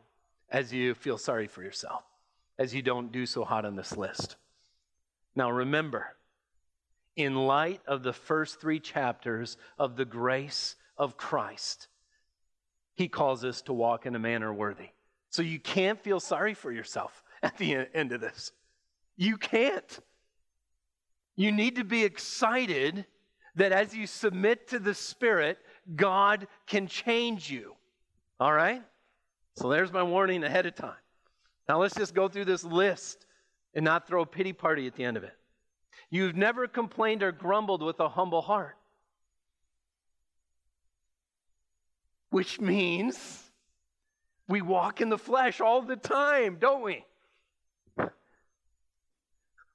as 0.50 0.72
you 0.72 0.94
feel 0.94 1.18
sorry 1.18 1.46
for 1.46 1.62
yourself, 1.62 2.02
as 2.58 2.74
you 2.74 2.82
don't 2.82 3.12
do 3.12 3.26
so 3.26 3.44
hot 3.44 3.64
on 3.64 3.76
this 3.76 3.96
list. 3.96 4.36
Now, 5.36 5.50
remember, 5.52 6.16
in 7.14 7.34
light 7.34 7.80
of 7.86 8.02
the 8.02 8.12
first 8.12 8.60
three 8.60 8.80
chapters 8.80 9.56
of 9.78 9.96
the 9.96 10.04
grace 10.04 10.74
of 10.96 11.16
Christ, 11.16 11.86
he 12.98 13.06
calls 13.06 13.44
us 13.44 13.62
to 13.62 13.72
walk 13.72 14.06
in 14.06 14.16
a 14.16 14.18
manner 14.18 14.52
worthy. 14.52 14.88
So 15.30 15.40
you 15.40 15.60
can't 15.60 16.02
feel 16.02 16.18
sorry 16.18 16.52
for 16.52 16.72
yourself 16.72 17.22
at 17.44 17.56
the 17.56 17.86
end 17.94 18.10
of 18.10 18.20
this. 18.20 18.50
You 19.16 19.36
can't. 19.36 20.00
You 21.36 21.52
need 21.52 21.76
to 21.76 21.84
be 21.84 22.02
excited 22.02 23.06
that 23.54 23.70
as 23.70 23.94
you 23.94 24.08
submit 24.08 24.66
to 24.70 24.80
the 24.80 24.94
Spirit, 24.94 25.58
God 25.94 26.48
can 26.66 26.88
change 26.88 27.48
you. 27.48 27.76
All 28.40 28.52
right? 28.52 28.82
So 29.54 29.68
there's 29.68 29.92
my 29.92 30.02
warning 30.02 30.42
ahead 30.42 30.66
of 30.66 30.74
time. 30.74 30.98
Now 31.68 31.80
let's 31.80 31.94
just 31.94 32.16
go 32.16 32.26
through 32.26 32.46
this 32.46 32.64
list 32.64 33.26
and 33.74 33.84
not 33.84 34.08
throw 34.08 34.22
a 34.22 34.26
pity 34.26 34.52
party 34.52 34.88
at 34.88 34.96
the 34.96 35.04
end 35.04 35.16
of 35.16 35.22
it. 35.22 35.36
You've 36.10 36.34
never 36.34 36.66
complained 36.66 37.22
or 37.22 37.30
grumbled 37.30 37.82
with 37.82 38.00
a 38.00 38.08
humble 38.08 38.42
heart, 38.42 38.76
which 42.30 42.60
means 42.60 43.44
we 44.48 44.62
walk 44.62 45.00
in 45.00 45.08
the 45.08 45.18
flesh 45.18 45.60
all 45.60 45.82
the 45.82 45.96
time, 45.96 46.56
don't 46.58 46.82
we? 46.82 47.04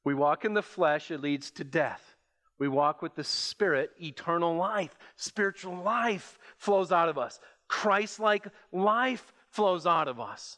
We 0.04 0.14
walk 0.14 0.44
in 0.46 0.54
the 0.54 0.62
flesh, 0.62 1.12
it 1.12 1.22
leads 1.22 1.52
to 1.52 1.64
death. 1.64 2.18
We 2.60 2.68
walk 2.68 3.02
with 3.02 3.16
the 3.16 3.24
Spirit, 3.24 3.92
eternal 4.02 4.56
life. 4.56 4.98
Spiritual 5.16 5.82
life 5.82 6.38
flows 6.58 6.92
out 6.92 7.10
of 7.10 7.18
us. 7.18 7.40
Christ 7.68 8.20
like 8.20 8.48
life 8.72 9.34
flows 9.50 9.86
out 9.86 10.08
of 10.08 10.20
us. 10.20 10.58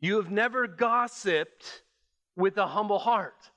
You 0.00 0.16
have 0.16 0.30
never 0.30 0.66
gossiped 0.66 1.82
with 2.36 2.56
a 2.58 2.66
humble 2.66 2.98
heart. 2.98 3.50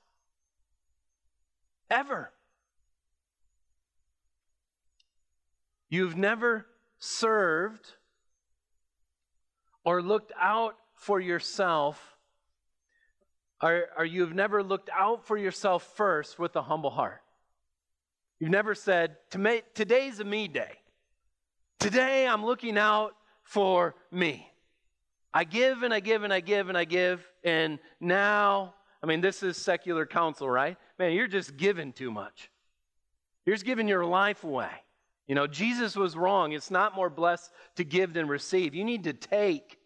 Ever. 1.90 2.30
You've 5.94 6.16
never 6.16 6.66
served 6.98 7.86
or 9.84 10.02
looked 10.02 10.32
out 10.36 10.74
for 10.96 11.20
yourself, 11.20 12.16
or, 13.62 13.84
or 13.96 14.04
you've 14.04 14.34
never 14.34 14.64
looked 14.64 14.90
out 14.92 15.24
for 15.24 15.36
yourself 15.36 15.88
first 15.94 16.36
with 16.36 16.56
a 16.56 16.62
humble 16.62 16.90
heart. 16.90 17.22
You've 18.40 18.50
never 18.50 18.74
said, 18.74 19.18
Today's 19.30 20.18
a 20.18 20.24
me 20.24 20.48
day. 20.48 20.72
Today 21.78 22.26
I'm 22.26 22.44
looking 22.44 22.76
out 22.76 23.12
for 23.44 23.94
me. 24.10 24.50
I 25.32 25.44
give 25.44 25.84
and 25.84 25.94
I 25.94 26.00
give 26.00 26.24
and 26.24 26.32
I 26.32 26.40
give 26.40 26.70
and 26.70 26.76
I 26.76 26.86
give, 26.86 27.24
and 27.44 27.78
now, 28.00 28.74
I 29.00 29.06
mean, 29.06 29.20
this 29.20 29.44
is 29.44 29.56
secular 29.56 30.06
counsel, 30.06 30.50
right? 30.50 30.76
Man, 30.98 31.12
you're 31.12 31.28
just 31.28 31.56
giving 31.56 31.92
too 31.92 32.10
much. 32.10 32.50
You're 33.46 33.54
just 33.54 33.64
giving 33.64 33.86
your 33.86 34.04
life 34.04 34.42
away. 34.42 34.72
You 35.26 35.34
know, 35.34 35.46
Jesus 35.46 35.96
was 35.96 36.16
wrong. 36.16 36.52
It's 36.52 36.70
not 36.70 36.94
more 36.94 37.10
blessed 37.10 37.50
to 37.76 37.84
give 37.84 38.12
than 38.12 38.28
receive. 38.28 38.74
You 38.74 38.84
need 38.84 39.04
to 39.04 39.12
take. 39.12 39.78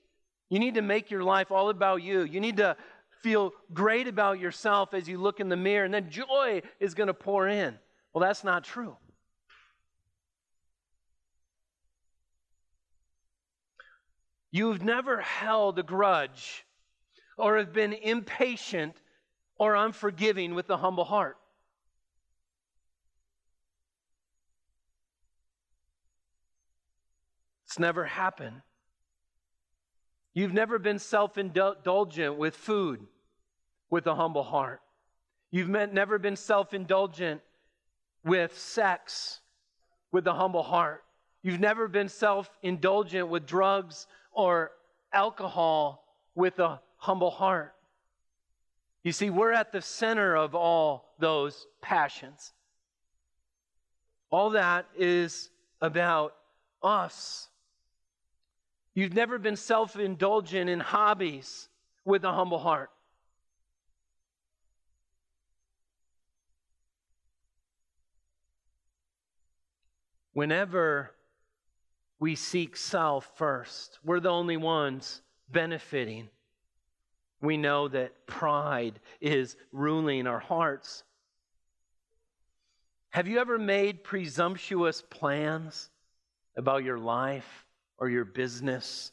You 0.50 0.58
need 0.58 0.74
to 0.74 0.82
make 0.82 1.10
your 1.10 1.22
life 1.22 1.50
all 1.50 1.70
about 1.70 2.02
you. 2.02 2.22
You 2.22 2.40
need 2.40 2.56
to 2.56 2.76
feel 3.22 3.52
great 3.72 4.08
about 4.08 4.40
yourself 4.40 4.94
as 4.94 5.08
you 5.08 5.18
look 5.18 5.40
in 5.40 5.48
the 5.48 5.56
mirror, 5.56 5.84
and 5.84 5.94
then 5.94 6.10
joy 6.10 6.62
is 6.80 6.94
going 6.94 7.06
to 7.08 7.14
pour 7.14 7.48
in. 7.48 7.78
Well, 8.12 8.22
that's 8.22 8.44
not 8.44 8.64
true. 8.64 8.96
You've 14.50 14.82
never 14.82 15.20
held 15.20 15.78
a 15.78 15.82
grudge 15.82 16.64
or 17.36 17.58
have 17.58 17.72
been 17.72 17.92
impatient 17.92 18.96
or 19.58 19.76
unforgiving 19.76 20.54
with 20.54 20.70
a 20.70 20.76
humble 20.76 21.04
heart. 21.04 21.37
Never 27.78 28.04
happened. 28.04 28.62
You've 30.34 30.52
never 30.52 30.78
been 30.78 30.98
self 30.98 31.38
indulgent 31.38 32.36
with 32.36 32.54
food 32.54 33.06
with 33.90 34.06
a 34.06 34.14
humble 34.14 34.42
heart. 34.42 34.80
You've 35.50 35.68
never 35.68 36.18
been 36.18 36.36
self 36.36 36.74
indulgent 36.74 37.40
with 38.24 38.56
sex 38.58 39.40
with 40.12 40.26
a 40.26 40.34
humble 40.34 40.62
heart. 40.62 41.04
You've 41.42 41.60
never 41.60 41.88
been 41.88 42.08
self 42.08 42.50
indulgent 42.62 43.28
with 43.28 43.46
drugs 43.46 44.06
or 44.32 44.72
alcohol 45.12 46.04
with 46.34 46.58
a 46.58 46.80
humble 46.96 47.30
heart. 47.30 47.74
You 49.02 49.12
see, 49.12 49.30
we're 49.30 49.52
at 49.52 49.72
the 49.72 49.80
center 49.80 50.36
of 50.36 50.54
all 50.54 51.14
those 51.18 51.66
passions. 51.80 52.52
All 54.30 54.50
that 54.50 54.86
is 54.96 55.50
about 55.80 56.34
us. 56.82 57.47
You've 58.98 59.14
never 59.14 59.38
been 59.38 59.54
self 59.54 59.94
indulgent 59.94 60.68
in 60.68 60.80
hobbies 60.80 61.68
with 62.04 62.24
a 62.24 62.32
humble 62.32 62.58
heart. 62.58 62.90
Whenever 70.32 71.12
we 72.18 72.34
seek 72.34 72.76
self 72.76 73.30
first. 73.36 74.00
We're 74.02 74.18
the 74.18 74.30
only 74.30 74.56
ones 74.56 75.22
benefiting. 75.48 76.28
We 77.40 77.56
know 77.56 77.86
that 77.86 78.26
pride 78.26 78.98
is 79.20 79.54
ruling 79.70 80.26
our 80.26 80.40
hearts. 80.40 81.04
Have 83.10 83.28
you 83.28 83.38
ever 83.38 83.60
made 83.60 84.02
presumptuous 84.02 85.02
plans 85.02 85.88
about 86.56 86.82
your 86.82 86.98
life 86.98 87.67
or 87.98 88.08
your 88.08 88.24
business? 88.24 89.12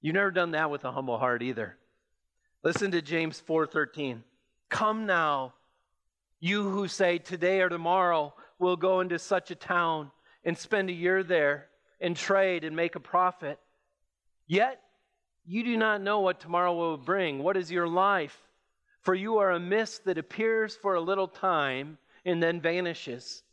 You've 0.00 0.14
never 0.14 0.30
done 0.30 0.52
that 0.52 0.70
with 0.70 0.84
a 0.84 0.92
humble 0.92 1.18
heart 1.18 1.42
either. 1.42 1.76
Listen 2.62 2.90
to 2.92 3.02
James 3.02 3.40
4:13. 3.40 4.24
Come 4.68 5.06
now, 5.06 5.54
you 6.40 6.68
who 6.68 6.88
say 6.88 7.18
today 7.18 7.60
or 7.60 7.68
tomorrow 7.68 8.34
we'll 8.58 8.76
go 8.76 9.00
into 9.00 9.18
such 9.18 9.50
a 9.50 9.54
town 9.54 10.10
and 10.44 10.56
spend 10.56 10.90
a 10.90 10.92
year 10.92 11.22
there 11.22 11.68
and 12.00 12.16
trade 12.16 12.64
and 12.64 12.74
make 12.74 12.94
a 12.94 13.00
profit. 13.00 13.58
Yet 14.46 14.80
you 15.44 15.62
do 15.62 15.76
not 15.76 16.00
know 16.00 16.20
what 16.20 16.40
tomorrow 16.40 16.74
will 16.74 16.96
bring. 16.96 17.42
What 17.42 17.56
is 17.56 17.70
your 17.70 17.88
life? 17.88 18.36
For 19.00 19.14
you 19.14 19.38
are 19.38 19.52
a 19.52 19.60
mist 19.60 20.04
that 20.04 20.18
appears 20.18 20.74
for 20.74 20.94
a 20.94 21.00
little 21.00 21.28
time 21.28 21.98
and 22.24 22.42
then 22.42 22.60
vanishes. 22.60 23.44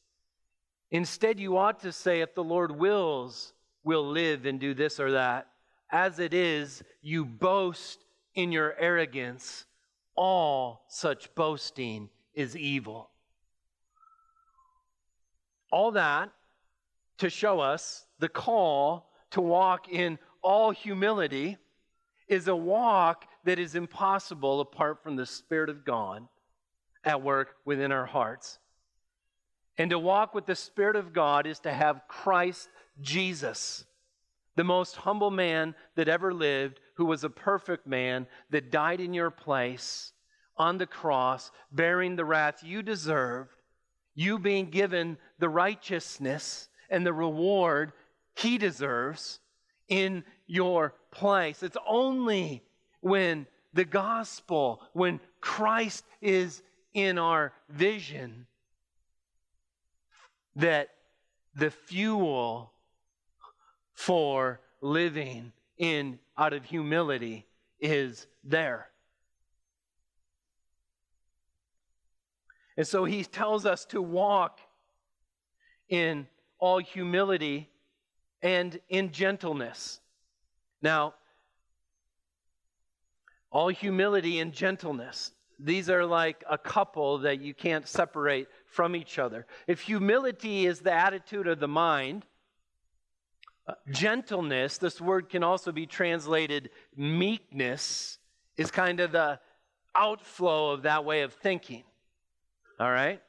Instead, 0.90 1.40
you 1.40 1.58
ought 1.58 1.82
to 1.82 1.92
say, 1.92 2.22
If 2.22 2.34
the 2.34 2.44
Lord 2.44 2.72
wills, 2.72 3.54
we'll 3.84 4.08
live 4.08 4.46
and 4.46 4.60
do 4.60 4.74
this 4.74 5.00
or 5.00 5.12
that. 5.12 5.48
As 5.92 6.20
it 6.20 6.34
is, 6.34 6.84
you 7.02 7.26
boast 7.26 8.04
in 8.36 8.52
your 8.52 8.76
arrogance. 8.80 9.66
All 10.16 10.86
such 10.88 11.34
boasting 11.36 12.10
is 12.34 12.56
evil. 12.56 13.10
All 15.72 15.92
that 15.92 16.32
to 17.18 17.30
show 17.30 17.60
us 17.60 18.06
the 18.20 18.30
call 18.30 19.10
to 19.32 19.42
walk 19.42 19.90
in 19.90 20.20
all 20.42 20.72
humility 20.72 21.58
is 22.28 22.48
a 22.48 22.56
walk 22.56 23.26
that 23.44 23.60
is 23.60 23.76
impossible 23.76 24.62
apart 24.62 25.02
from 25.04 25.16
the 25.16 25.26
Spirit 25.26 25.70
of 25.70 25.84
God 25.84 26.28
at 27.04 27.22
work 27.22 27.56
within 27.66 27.92
our 27.92 28.06
hearts. 28.06 28.60
And 29.78 29.90
to 29.90 30.00
walk 30.00 30.36
with 30.36 30.46
the 30.46 30.56
Spirit 30.56 30.96
of 30.96 31.14
God 31.14 31.48
is 31.48 31.60
to 31.62 31.74
have 31.74 32.08
Christ 32.08 32.70
Jesus, 33.02 33.86
the 34.56 34.64
most 34.64 34.96
humble 34.96 35.32
man 35.32 35.76
that 35.96 36.08
ever 36.08 36.34
lived, 36.34 36.80
who 36.96 37.06
was 37.06 37.24
a 37.24 37.30
perfect 37.30 37.88
man 37.88 38.28
that 38.50 38.72
died 38.72 39.00
in 39.00 39.14
your 39.14 39.32
place 39.32 40.14
on 40.58 40.78
the 40.78 40.86
cross, 40.86 41.52
bearing 41.72 42.16
the 42.16 42.26
wrath 42.26 42.64
you 42.64 42.84
deserved, 42.84 43.50
you 44.14 44.38
being 44.38 44.70
given 44.70 45.18
the 45.40 45.50
righteousness 45.50 46.70
and 46.90 47.06
the 47.06 47.14
reward 47.14 47.94
he 48.36 48.58
deserves 48.58 49.40
in 49.88 50.24
your 50.46 50.94
place. 51.12 51.64
It's 51.64 51.78
only 51.88 52.64
when 53.02 53.48
the 53.74 53.86
gospel, 53.86 54.82
when 54.94 55.20
Christ 55.42 56.06
is 56.22 56.62
in 56.94 57.18
our 57.18 57.54
vision, 57.70 58.46
that 60.56 60.90
the 61.56 61.72
fuel 61.72 62.73
for 64.04 64.60
living 64.82 65.54
in 65.78 66.20
out 66.38 66.52
of 66.52 66.66
humility 66.66 67.46
is 67.80 68.28
there. 68.44 68.90
And 72.76 72.86
so 72.86 73.06
he 73.06 73.24
tells 73.24 73.66
us 73.66 73.86
to 73.86 74.02
walk 74.02 74.60
in 75.88 76.28
all 76.60 76.80
humility 76.80 77.70
and 78.42 78.78
in 78.90 79.12
gentleness. 79.12 80.02
Now, 80.82 81.14
all 83.52 83.70
humility 83.70 84.40
and 84.40 84.52
gentleness. 84.52 85.32
These 85.60 85.90
are 85.90 86.06
like 86.06 86.44
a 86.50 86.58
couple 86.58 87.20
that 87.20 87.40
you 87.40 87.54
can't 87.54 87.88
separate 87.88 88.48
from 88.66 88.98
each 88.98 89.18
other. 89.18 89.46
If 89.66 89.80
humility 89.80 90.66
is 90.66 90.80
the 90.80 90.92
attitude 90.92 91.48
of 91.48 91.62
the 91.62 91.70
mind, 91.70 92.26
gentleness, 93.92 94.78
this 94.78 95.00
word 95.00 95.30
can 95.30 95.44
also 95.44 95.72
be 95.72 95.86
translated 95.86 96.70
meekness, 96.96 98.18
is 98.58 98.72
kind 98.72 99.00
of 99.00 99.12
the 99.12 99.40
outflow 99.96 100.72
of 100.72 100.84
that 100.84 101.06
way 101.06 101.22
of 101.22 101.34
thinking. 101.34 101.84
All 102.80 102.92
right? 102.92 103.22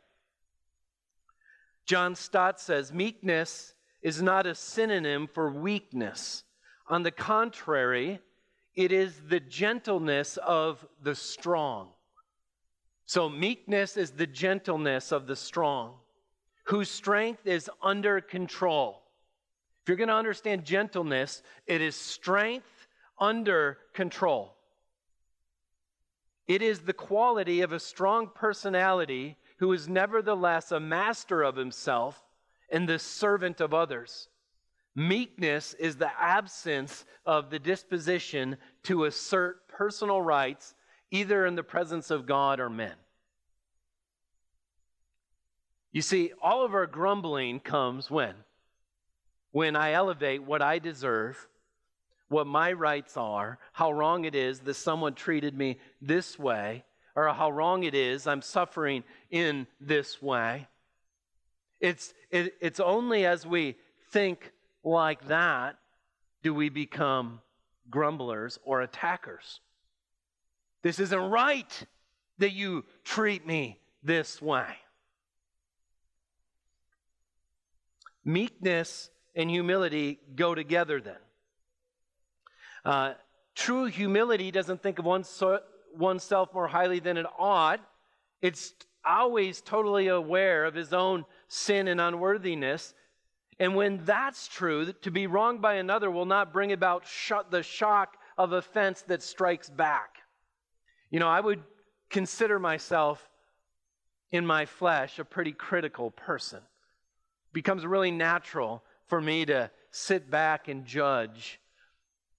John 1.86 2.14
Stott 2.14 2.60
says 2.60 2.92
meekness 2.92 3.74
is 4.02 4.22
not 4.22 4.46
a 4.46 4.54
synonym 4.54 5.26
for 5.26 5.50
weakness. 5.50 6.44
On 6.88 7.02
the 7.02 7.10
contrary, 7.10 8.20
it 8.74 8.92
is 8.92 9.20
the 9.28 9.40
gentleness 9.40 10.36
of 10.38 10.84
the 11.02 11.14
strong. 11.14 11.90
So, 13.06 13.28
meekness 13.28 13.96
is 13.96 14.12
the 14.12 14.26
gentleness 14.26 15.12
of 15.12 15.26
the 15.26 15.36
strong, 15.36 15.96
whose 16.64 16.90
strength 16.90 17.46
is 17.46 17.70
under 17.82 18.20
control. 18.20 19.03
If 19.84 19.90
you're 19.90 19.98
going 19.98 20.08
to 20.08 20.14
understand 20.14 20.64
gentleness, 20.64 21.42
it 21.66 21.82
is 21.82 21.94
strength 21.94 22.86
under 23.18 23.76
control. 23.92 24.54
It 26.48 26.62
is 26.62 26.80
the 26.80 26.94
quality 26.94 27.60
of 27.60 27.70
a 27.70 27.78
strong 27.78 28.30
personality 28.34 29.36
who 29.58 29.70
is 29.74 29.86
nevertheless 29.86 30.72
a 30.72 30.80
master 30.80 31.42
of 31.42 31.56
himself 31.56 32.24
and 32.70 32.88
the 32.88 32.98
servant 32.98 33.60
of 33.60 33.74
others. 33.74 34.28
Meekness 34.94 35.74
is 35.74 35.96
the 35.96 36.10
absence 36.18 37.04
of 37.26 37.50
the 37.50 37.58
disposition 37.58 38.56
to 38.84 39.04
assert 39.04 39.68
personal 39.68 40.22
rights, 40.22 40.74
either 41.10 41.44
in 41.44 41.56
the 41.56 41.62
presence 41.62 42.10
of 42.10 42.24
God 42.24 42.58
or 42.58 42.70
men. 42.70 42.94
You 45.92 46.00
see, 46.00 46.32
all 46.40 46.64
of 46.64 46.72
our 46.72 46.86
grumbling 46.86 47.60
comes 47.60 48.10
when? 48.10 48.34
When 49.54 49.76
I 49.76 49.92
elevate 49.92 50.42
what 50.42 50.62
I 50.62 50.80
deserve, 50.80 51.46
what 52.26 52.44
my 52.44 52.72
rights 52.72 53.16
are, 53.16 53.60
how 53.72 53.92
wrong 53.92 54.24
it 54.24 54.34
is 54.34 54.58
that 54.58 54.74
someone 54.74 55.14
treated 55.14 55.56
me 55.56 55.78
this 56.02 56.36
way, 56.36 56.82
or 57.14 57.28
how 57.28 57.52
wrong 57.52 57.84
it 57.84 57.94
is 57.94 58.26
I'm 58.26 58.42
suffering 58.42 59.04
in 59.30 59.68
this 59.80 60.20
way. 60.20 60.66
It's, 61.78 62.14
it, 62.32 62.56
it's 62.60 62.80
only 62.80 63.26
as 63.26 63.46
we 63.46 63.76
think 64.10 64.50
like 64.82 65.28
that 65.28 65.78
do 66.42 66.52
we 66.52 66.68
become 66.68 67.40
grumblers 67.88 68.58
or 68.64 68.82
attackers. 68.82 69.60
This 70.82 70.98
isn't 70.98 71.30
right 71.30 71.86
that 72.38 72.50
you 72.54 72.84
treat 73.04 73.46
me 73.46 73.78
this 74.02 74.42
way. 74.42 74.66
Meekness 78.24 79.10
and 79.34 79.50
humility 79.50 80.18
go 80.36 80.54
together 80.54 81.00
then. 81.00 81.16
Uh, 82.84 83.14
true 83.54 83.86
humility 83.86 84.50
doesn't 84.50 84.82
think 84.82 84.98
of 84.98 85.04
one 85.04 85.24
so, 85.24 85.60
oneself 85.96 86.52
more 86.52 86.68
highly 86.68 87.00
than 87.00 87.16
it 87.16 87.26
ought. 87.38 87.80
It's 88.42 88.74
always 89.04 89.60
totally 89.60 90.08
aware 90.08 90.64
of 90.64 90.74
his 90.74 90.92
own 90.92 91.24
sin 91.48 91.88
and 91.88 92.00
unworthiness. 92.00 92.94
And 93.58 93.74
when 93.74 94.04
that's 94.04 94.48
true, 94.48 94.92
to 94.92 95.10
be 95.10 95.26
wronged 95.26 95.62
by 95.62 95.74
another 95.74 96.10
will 96.10 96.26
not 96.26 96.52
bring 96.52 96.72
about 96.72 97.06
sh- 97.06 97.32
the 97.50 97.62
shock 97.62 98.16
of 98.36 98.52
offense 98.52 99.02
that 99.02 99.22
strikes 99.22 99.70
back. 99.70 100.16
You 101.10 101.20
know, 101.20 101.28
I 101.28 101.40
would 101.40 101.62
consider 102.10 102.58
myself 102.58 103.28
in 104.30 104.44
my 104.44 104.66
flesh 104.66 105.18
a 105.18 105.24
pretty 105.24 105.52
critical 105.52 106.10
person. 106.10 106.58
It 106.58 107.52
becomes 107.52 107.86
really 107.86 108.10
natural 108.10 108.82
for 109.06 109.20
me 109.20 109.44
to 109.46 109.70
sit 109.90 110.30
back 110.30 110.68
and 110.68 110.84
judge 110.84 111.60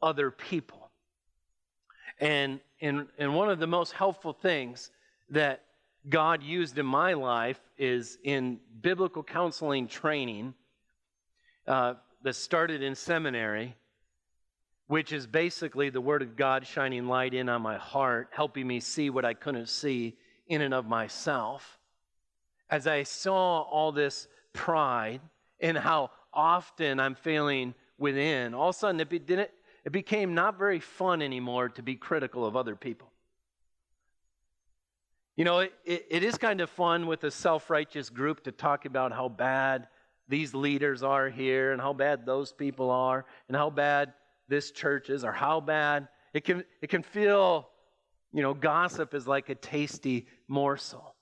other 0.01 0.32
people. 0.32 0.89
And, 2.20 2.59
and, 2.82 3.07
and 3.18 3.36
one 3.36 3.49
of 3.49 3.59
the 3.59 3.68
most 3.68 3.91
helpful 3.91 4.34
things 4.34 4.91
that 5.30 5.63
God 6.07 6.43
used 6.43 6.78
in 6.78 6.86
my 6.86 7.13
life 7.13 7.59
is 7.78 8.18
in 8.24 8.59
biblical 8.82 9.24
counseling 9.24 9.88
training 9.88 10.53
uh, 11.68 11.95
that 12.24 12.36
started 12.36 12.84
in 12.84 12.95
seminary, 12.95 13.76
which 14.88 15.11
is 15.11 15.26
basically 15.26 15.89
the 15.89 16.01
Word 16.01 16.22
of 16.22 16.36
God 16.36 16.66
shining 16.66 17.07
light 17.07 17.34
in 17.34 17.49
on 17.49 17.61
my 17.61 17.78
heart, 17.78 18.30
helping 18.32 18.68
me 18.68 18.80
see 18.80 19.09
what 19.09 19.26
I 19.26 19.34
couldn't 19.34 19.70
see 19.70 20.16
in 20.47 20.61
and 20.61 20.74
of 20.74 20.86
myself. 20.86 21.80
As 22.70 22.86
I 22.88 23.03
saw 23.03 23.61
all 23.61 23.91
this 23.91 24.28
pride 24.53 25.22
and 25.59 25.78
how 25.78 26.11
often 26.36 27.00
I'm 27.00 27.16
failing 27.16 27.74
within, 27.98 28.54
all 28.54 28.70
of 28.70 28.76
a 28.76 28.78
sudden 28.78 29.00
it, 29.00 29.10
be, 29.10 29.22
it, 29.34 29.92
became 29.92 30.34
not 30.34 30.58
very 30.58 30.80
fun 30.80 31.22
anymore 31.22 31.70
to 31.70 31.82
be 31.82 31.96
critical 31.96 32.46
of 32.46 32.56
other 32.56 32.76
people. 32.76 33.12
You 35.36 35.46
know, 35.46 35.60
it, 35.60 35.74
it, 35.86 36.06
it 36.10 36.24
is 36.24 36.38
kind 36.38 36.62
of 36.62 36.70
fun 36.70 37.08
with 37.08 37.24
a 37.24 37.32
self 37.32 37.70
righteous 37.70 38.10
group 38.10 38.44
to 38.44 38.52
talk 38.52 38.86
about 38.86 39.12
how 39.12 39.30
bad 39.30 39.88
these 40.28 40.54
leaders 40.54 41.04
are 41.04 41.30
here 41.30 41.72
and 41.72 41.82
how 41.82 41.94
bad 41.94 42.26
those 42.26 42.52
people 42.52 42.90
are 42.90 43.26
and 43.48 43.56
how 43.56 43.70
bad 43.70 44.14
this 44.48 44.72
church 44.72 45.10
is 45.10 45.24
or 45.24 45.32
how 45.32 45.60
bad 45.60 46.08
it 46.34 46.44
can, 46.44 46.64
it 46.82 46.90
can 46.90 47.04
feel, 47.04 47.70
you 48.34 48.42
know, 48.42 48.54
gossip 48.54 49.14
is 49.14 49.28
like 49.28 49.50
a 49.50 49.56
tasty 49.56 50.28
morsel. 50.48 51.16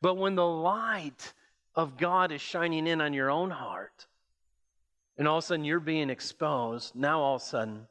But 0.00 0.16
when 0.16 0.34
the 0.34 0.46
light 0.46 1.32
of 1.74 1.96
God 1.96 2.32
is 2.32 2.40
shining 2.40 2.86
in 2.86 3.00
on 3.00 3.12
your 3.12 3.30
own 3.30 3.50
heart, 3.50 4.06
and 5.18 5.28
all 5.28 5.38
of 5.38 5.44
a 5.44 5.46
sudden 5.46 5.64
you're 5.64 5.80
being 5.80 6.10
exposed, 6.10 6.94
now 6.94 7.20
all 7.20 7.36
of 7.36 7.42
a 7.42 7.44
sudden 7.44 7.86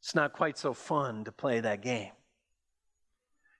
it's 0.00 0.14
not 0.14 0.32
quite 0.32 0.58
so 0.58 0.72
fun 0.72 1.24
to 1.24 1.32
play 1.32 1.60
that 1.60 1.82
game. 1.82 2.12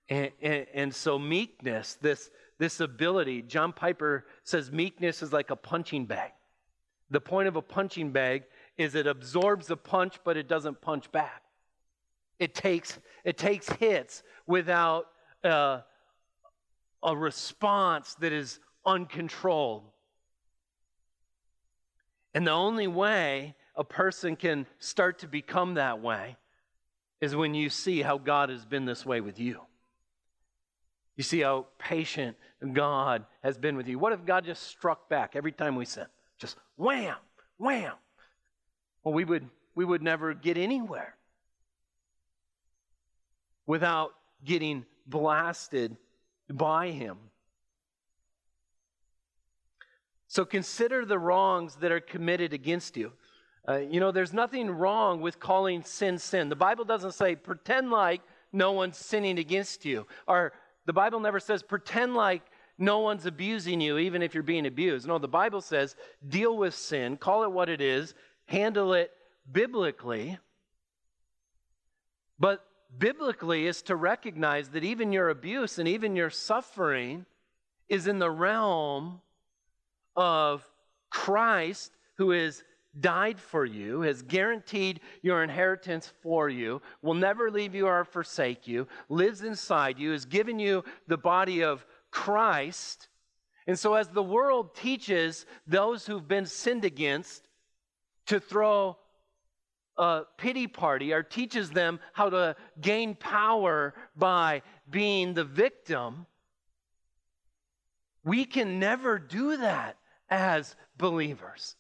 And, 0.09 0.31
and, 0.41 0.67
and, 0.73 0.95
so, 0.95 1.19
meekness, 1.19 1.99
this, 2.01 2.31
this 2.59 2.79
ability, 2.79 3.43
John 3.43 3.73
Piper 3.73 4.27
says 4.45 4.71
meekness 4.71 5.23
is 5.23 5.33
like 5.33 5.51
a 5.51 5.57
punching 5.57 6.07
bag. 6.07 6.31
The 7.11 7.21
point 7.21 7.49
of 7.49 7.57
a 7.57 7.63
punching 7.63 8.13
bag 8.13 8.45
is 8.79 8.95
it 8.95 9.09
absorbs 9.09 9.67
the 9.67 9.77
punch, 9.77 10.21
but 10.25 10.37
it 10.37 10.49
doesn't 10.49 10.81
punch 10.81 11.11
back. 11.11 11.43
It 12.39 12.55
takes, 12.55 12.99
it 13.25 13.37
takes 13.39 13.69
hits 13.69 14.23
without 14.47 15.07
uh, 15.43 15.81
a 17.03 17.17
response 17.17 18.15
that 18.21 18.33
is 18.33 18.61
uncontrolled. 18.85 19.85
And 22.37 22.47
the 22.47 22.53
only 22.53 22.87
way 22.87 23.55
a 23.75 23.83
person 23.83 24.37
can 24.37 24.67
start 24.79 25.21
to 25.21 25.27
become 25.27 25.73
that 25.75 26.03
way 26.03 26.37
is 27.19 27.35
when 27.35 27.55
you 27.55 27.71
see 27.71 28.03
how 28.03 28.19
God 28.19 28.51
has 28.51 28.67
been 28.67 28.85
this 28.85 29.07
way 29.07 29.23
with 29.23 29.41
you. 29.41 29.63
You 31.17 31.25
see 31.25 31.41
how 31.41 31.65
patient 31.79 32.37
God 32.75 33.25
has 33.43 33.57
been 33.57 33.75
with 33.75 33.89
you. 33.89 33.99
What 33.99 34.13
if 34.13 34.27
God 34.27 34.45
just 34.45 34.65
struck 34.65 35.09
back 35.09 35.35
every 35.35 35.51
time 35.51 35.77
we 35.77 35.87
sin? 35.87 36.05
Just 36.37 36.59
wham, 36.77 37.17
wham. 37.57 37.95
Well, 39.03 39.15
we 39.15 39.25
would, 39.25 39.49
we 39.75 39.87
would 39.87 40.03
never 40.03 40.35
get 40.35 40.59
anywhere 40.59 41.17
without 43.67 44.13
getting 44.45 44.85
blasted 45.07 45.97
by 46.51 46.91
Him. 46.91 47.17
So 50.37 50.45
consider 50.45 51.07
the 51.07 51.19
wrongs 51.19 51.77
that 51.77 51.91
are 51.91 51.99
committed 51.99 52.53
against 52.53 52.99
you. 52.99 53.15
Uh, 53.67 53.79
you 53.79 54.01
know, 54.01 54.13
there's 54.13 54.35
nothing 54.35 54.71
wrong 54.71 55.23
with 55.23 55.41
calling 55.41 55.83
sin 55.83 56.19
sin. 56.19 56.51
The 56.51 56.55
Bible 56.55 56.85
doesn't 56.85 57.13
say 57.13 57.37
pretend 57.37 57.91
like 57.91 58.21
no 58.53 58.73
one's 58.73 58.99
sinning 58.99 59.39
against 59.39 59.87
you 59.87 60.07
or 60.27 60.53
the 60.85 60.93
Bible 60.93 61.21
never 61.21 61.41
says 61.41 61.63
pretend 61.63 62.15
like 62.15 62.43
no 62.77 62.99
one's 62.99 63.25
abusing 63.25 63.81
you, 63.81 63.97
even 63.97 64.21
if 64.21 64.35
you're 64.35 64.43
being 64.43 64.67
abused. 64.67 65.07
No, 65.07 65.17
the 65.17 65.27
Bible 65.27 65.63
says 65.63 65.97
deal 66.29 66.55
with 66.55 66.75
sin, 66.75 67.17
call 67.17 67.45
it 67.45 67.51
what 67.51 67.71
it 67.71 67.81
is, 67.81 68.13
handle 68.45 68.93
it 68.93 69.13
biblically. 69.51 70.39
But 72.39 72.63
biblically 72.99 73.67
is 73.67 73.81
to 73.85 73.97
recognize 73.97 74.69
that 74.69 74.85
even 74.85 75.13
your 75.13 75.31
abuse 75.31 75.79
and 75.79 75.89
even 75.89 76.15
your 76.15 76.29
suffering 76.29 77.25
is 77.89 78.07
in 78.07 78.19
the 78.19 78.31
realm 78.31 79.23
of 80.17 80.69
Christ 81.11 81.93
who 82.17 82.31
has 82.31 82.63
died 83.01 83.39
for 83.39 83.65
you, 83.65 84.01
has 84.01 84.23
guaranteed 84.23 85.01
your 85.23 85.43
inheritance 85.43 86.13
for 86.23 86.49
you, 86.49 86.81
will 87.03 87.15
never 87.15 87.51
leave 87.51 87.75
you 87.75 87.87
or 87.87 88.05
forsake 88.05 88.67
you, 88.67 88.87
lives 89.09 89.43
inside 89.43 89.99
you, 89.99 90.13
has 90.13 90.25
given 90.25 90.59
you 90.59 90.83
the 91.07 91.19
body 91.19 91.63
of 91.63 91.85
Christ. 92.11 93.09
And 93.67 93.79
so, 93.79 93.95
as 93.95 94.09
the 94.09 94.23
world 94.23 94.75
teaches 94.75 95.45
those 95.67 96.07
who've 96.07 96.27
been 96.27 96.47
sinned 96.47 96.85
against 96.85 97.49
to 98.27 98.41
throw 98.41 98.97
a 99.99 100.23
pity 100.37 100.67
party 100.67 101.13
or 101.13 101.23
teaches 101.23 101.71
them 101.71 102.01
how 102.13 102.31
to 102.31 102.57
gain 102.81 103.15
power 103.15 103.95
by 104.17 104.63
being 104.89 105.35
the 105.35 105.45
victim, 105.45 106.27
we 108.25 108.45
can 108.45 108.79
never 108.79 109.19
do 109.19 109.57
that 109.59 109.97
as 110.29 110.77
believers. 110.97 111.77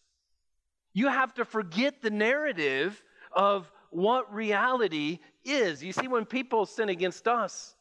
You 0.92 1.08
have 1.08 1.34
to 1.34 1.44
forget 1.44 2.00
the 2.00 2.10
narrative 2.10 3.02
of 3.32 3.70
what 3.90 4.32
reality 4.32 5.18
is. 5.44 5.82
You 5.82 5.92
see, 5.92 6.08
when 6.08 6.24
people 6.24 6.66
sin 6.66 6.88
against 6.88 7.28
us, 7.28 7.74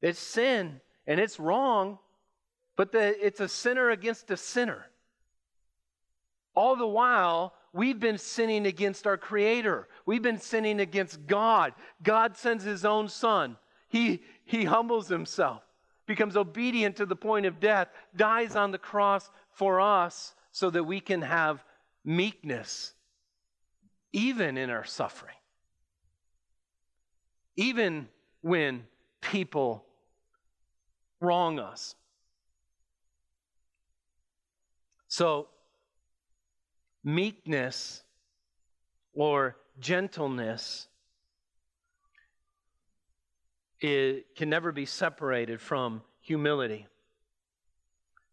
it's 0.00 0.18
sin 0.18 0.80
and 1.06 1.20
it's 1.20 1.40
wrong, 1.40 1.98
but 2.76 2.92
the, 2.92 3.26
it's 3.26 3.40
a 3.40 3.48
sinner 3.48 3.90
against 3.90 4.30
a 4.30 4.36
sinner. 4.36 4.86
All 6.54 6.76
the 6.76 6.86
while, 6.86 7.54
we've 7.72 8.00
been 8.00 8.18
sinning 8.18 8.66
against 8.66 9.06
our 9.06 9.16
Creator. 9.16 9.88
We've 10.06 10.22
been 10.22 10.38
sinning 10.38 10.80
against 10.80 11.26
God. 11.26 11.74
God 12.02 12.36
sends 12.36 12.64
His 12.64 12.84
own 12.84 13.08
Son. 13.08 13.56
He, 13.88 14.22
he 14.44 14.64
humbles 14.64 15.08
Himself, 15.08 15.62
becomes 16.06 16.36
obedient 16.36 16.96
to 16.96 17.06
the 17.06 17.16
point 17.16 17.46
of 17.46 17.60
death, 17.60 17.88
dies 18.16 18.56
on 18.56 18.70
the 18.70 18.78
cross 18.78 19.30
for 19.60 19.78
us 19.78 20.34
so 20.52 20.70
that 20.70 20.84
we 20.84 21.00
can 21.00 21.20
have 21.20 21.62
meekness, 22.02 22.94
even 24.10 24.56
in 24.56 24.70
our 24.70 24.86
suffering. 24.86 25.34
Even 27.56 28.08
when 28.40 28.86
people 29.20 29.84
wrong 31.20 31.58
us. 31.58 31.94
So, 35.08 35.48
meekness 37.04 38.02
or 39.12 39.58
gentleness 39.78 40.86
it 43.78 44.34
can 44.36 44.48
never 44.48 44.72
be 44.72 44.86
separated 44.86 45.60
from 45.60 46.00
humility. 46.22 46.86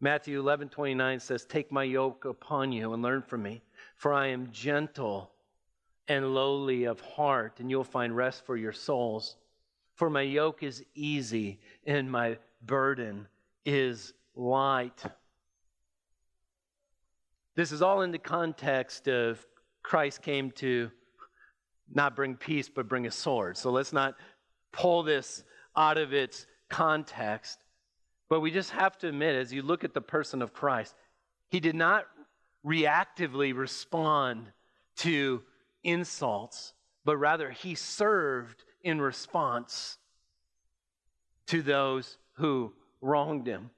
Matthew 0.00 0.38
11 0.38 0.68
29 0.68 1.20
says, 1.20 1.44
Take 1.44 1.72
my 1.72 1.82
yoke 1.82 2.24
upon 2.24 2.72
you 2.72 2.92
and 2.92 3.02
learn 3.02 3.22
from 3.22 3.42
me, 3.42 3.62
for 3.96 4.12
I 4.12 4.28
am 4.28 4.50
gentle 4.52 5.32
and 6.06 6.34
lowly 6.34 6.84
of 6.84 7.00
heart, 7.00 7.60
and 7.60 7.70
you'll 7.70 7.84
find 7.84 8.16
rest 8.16 8.46
for 8.46 8.56
your 8.56 8.72
souls. 8.72 9.36
For 9.96 10.08
my 10.08 10.22
yoke 10.22 10.62
is 10.62 10.84
easy 10.94 11.58
and 11.84 12.10
my 12.10 12.38
burden 12.64 13.26
is 13.64 14.12
light. 14.36 15.02
This 17.56 17.72
is 17.72 17.82
all 17.82 18.02
in 18.02 18.12
the 18.12 18.18
context 18.18 19.08
of 19.08 19.44
Christ 19.82 20.22
came 20.22 20.52
to 20.52 20.90
not 21.92 22.14
bring 22.14 22.36
peace, 22.36 22.68
but 22.68 22.88
bring 22.88 23.06
a 23.06 23.10
sword. 23.10 23.56
So 23.56 23.70
let's 23.70 23.92
not 23.92 24.14
pull 24.70 25.02
this 25.02 25.42
out 25.76 25.98
of 25.98 26.12
its 26.12 26.46
context. 26.68 27.58
But 28.28 28.40
we 28.40 28.50
just 28.50 28.70
have 28.70 28.98
to 28.98 29.08
admit, 29.08 29.36
as 29.36 29.52
you 29.52 29.62
look 29.62 29.84
at 29.84 29.94
the 29.94 30.00
person 30.00 30.42
of 30.42 30.52
Christ, 30.52 30.94
he 31.50 31.60
did 31.60 31.74
not 31.74 32.06
reactively 32.64 33.56
respond 33.56 34.52
to 34.96 35.42
insults, 35.82 36.74
but 37.04 37.16
rather 37.16 37.50
he 37.50 37.74
served 37.74 38.64
in 38.82 39.00
response 39.00 39.96
to 41.46 41.62
those 41.62 42.18
who 42.34 42.74
wronged 43.00 43.46
him. 43.46 43.70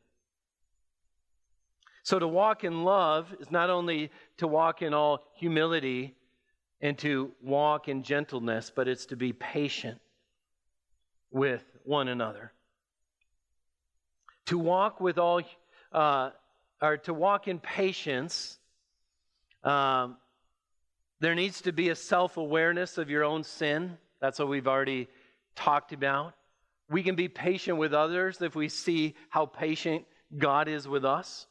So 2.03 2.19
to 2.19 2.27
walk 2.27 2.65
in 2.65 2.83
love 2.83 3.33
is 3.39 3.51
not 3.53 3.71
only 3.71 4.11
to 4.39 4.49
walk 4.49 4.83
in 4.83 4.95
all 4.95 5.23
humility 5.37 6.17
and 6.81 6.99
to 6.99 7.31
walk 7.41 7.89
in 7.89 8.03
gentleness, 8.03 8.73
but 8.75 8.89
it's 8.89 9.07
to 9.07 9.17
be 9.17 9.33
patient 9.33 10.01
with 11.31 11.63
one 11.85 12.09
another 12.09 12.53
to 14.51 14.59
walk 14.59 15.01
with 15.01 15.17
all, 15.17 15.41
uh, 15.93 16.31
or 16.83 16.97
to 16.97 17.15
walk 17.15 17.47
in 17.47 17.61
patience, 17.61 18.59
um, 19.63 20.17
there 21.21 21.37
needs 21.37 21.61
to 21.61 21.73
be 21.73 21.91
a 21.91 21.95
self 21.95 22.37
awareness 22.37 22.99
of 22.99 23.09
your 23.09 23.23
own 23.23 23.45
sin. 23.45 23.97
That's 24.21 24.41
what 24.41 24.49
we've 24.49 24.67
already 24.67 25.09
talked 25.55 25.93
about. 25.93 26.35
We 26.89 27.05
can 27.05 27.15
be 27.15 27.29
patient 27.29 27.79
with 27.79 27.95
others 27.95 28.43
if 28.43 28.57
we 28.57 28.69
see 28.69 29.15
how 29.29 29.47
patient 29.47 30.05
God 30.37 30.67
is 30.67 30.89
with 30.89 31.05
us. 31.05 31.47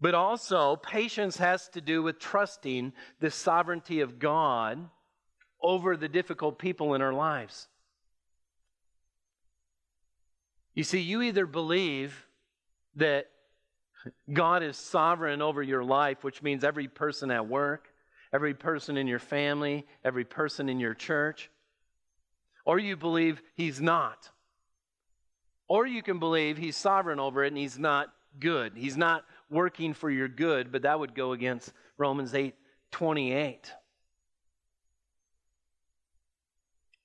But 0.00 0.14
also, 0.14 0.76
patience 0.76 1.36
has 1.38 1.68
to 1.70 1.80
do 1.80 2.00
with 2.00 2.20
trusting 2.20 2.92
the 3.18 3.32
sovereignty 3.32 4.02
of 4.02 4.20
God 4.20 4.88
over 5.60 5.96
the 5.96 6.08
difficult 6.08 6.60
people 6.60 6.94
in 6.94 7.02
our 7.02 7.12
lives. 7.12 7.66
You 10.76 10.84
see, 10.84 11.00
you 11.00 11.22
either 11.22 11.46
believe 11.46 12.26
that 12.96 13.28
God 14.30 14.62
is 14.62 14.76
sovereign 14.76 15.40
over 15.40 15.62
your 15.62 15.82
life, 15.82 16.22
which 16.22 16.42
means 16.42 16.62
every 16.62 16.86
person 16.86 17.30
at 17.30 17.48
work, 17.48 17.88
every 18.32 18.52
person 18.52 18.98
in 18.98 19.06
your 19.06 19.18
family, 19.18 19.86
every 20.04 20.26
person 20.26 20.68
in 20.68 20.78
your 20.78 20.92
church, 20.92 21.50
or 22.66 22.78
you 22.78 22.94
believe 22.94 23.40
He's 23.54 23.80
not. 23.80 24.30
Or 25.66 25.86
you 25.86 26.02
can 26.02 26.18
believe 26.18 26.58
He's 26.58 26.76
sovereign 26.76 27.18
over 27.18 27.42
it 27.42 27.48
and 27.48 27.56
He's 27.56 27.78
not 27.78 28.12
good. 28.38 28.74
He's 28.76 28.98
not 28.98 29.24
working 29.48 29.94
for 29.94 30.10
your 30.10 30.28
good, 30.28 30.70
but 30.70 30.82
that 30.82 31.00
would 31.00 31.14
go 31.14 31.32
against 31.32 31.72
Romans 31.96 32.34
8 32.34 32.54
28. 32.90 33.72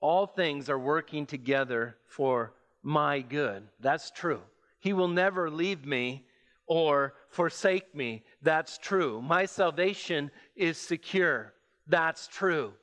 All 0.01 0.27
things 0.27 0.69
are 0.69 0.79
working 0.79 1.25
together 1.25 1.95
for 2.05 2.53
my 2.83 3.21
good. 3.21 3.67
That's 3.79 4.11
true. 4.11 4.41
He 4.79 4.93
will 4.93 5.07
never 5.07 5.49
leave 5.49 5.85
me 5.85 6.25
or 6.65 7.13
forsake 7.29 7.93
me. 7.95 8.23
That's 8.41 8.77
true. 8.77 9.21
My 9.21 9.45
salvation 9.45 10.31
is 10.55 10.77
secure. 10.77 11.53
That's 11.87 12.27
true. 12.27 12.73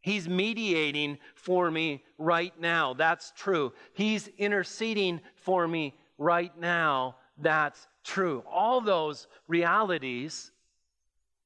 He's 0.00 0.28
mediating 0.28 1.18
for 1.34 1.70
me 1.70 2.04
right 2.18 2.58
now. 2.60 2.94
That's 2.94 3.32
true. 3.36 3.72
He's 3.94 4.28
interceding 4.38 5.20
for 5.34 5.66
me 5.66 5.94
right 6.18 6.56
now. 6.58 7.16
That's 7.36 7.86
true. 8.04 8.44
All 8.50 8.80
those 8.80 9.26
realities 9.48 10.52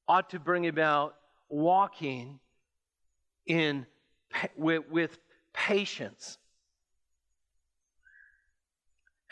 ought 0.06 0.30
to 0.30 0.38
bring 0.38 0.66
about 0.66 1.14
walking 1.48 2.38
in 3.46 3.86
with, 4.56 4.88
with 4.90 5.18
patience 5.52 6.38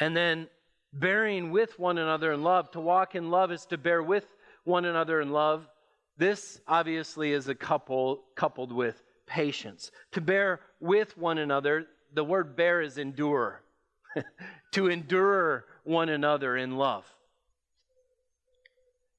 and 0.01 0.16
then 0.16 0.48
bearing 0.92 1.51
with 1.51 1.78
one 1.78 1.98
another 1.98 2.32
in 2.32 2.42
love. 2.42 2.70
To 2.72 2.80
walk 2.80 3.14
in 3.14 3.30
love 3.30 3.53
is 3.53 3.66
to 3.66 3.78
bear 3.78 4.03
with 4.03 4.26
one 4.64 4.86
another 4.86 5.20
in 5.20 5.30
love. 5.30 5.68
This 6.16 6.61
obviously 6.66 7.32
is 7.32 7.48
a 7.48 7.55
couple 7.55 8.24
coupled 8.34 8.72
with 8.72 9.03
patience. 9.26 9.92
To 10.12 10.20
bear 10.20 10.61
with 10.80 11.16
one 11.16 11.38
another, 11.38 11.86
the 12.12 12.24
word 12.24 12.57
bear 12.57 12.80
is 12.80 12.98
endure. 12.98 13.62
to 14.72 14.88
endure 14.88 15.66
one 15.84 16.09
another 16.09 16.57
in 16.57 16.76
love. 16.76 17.07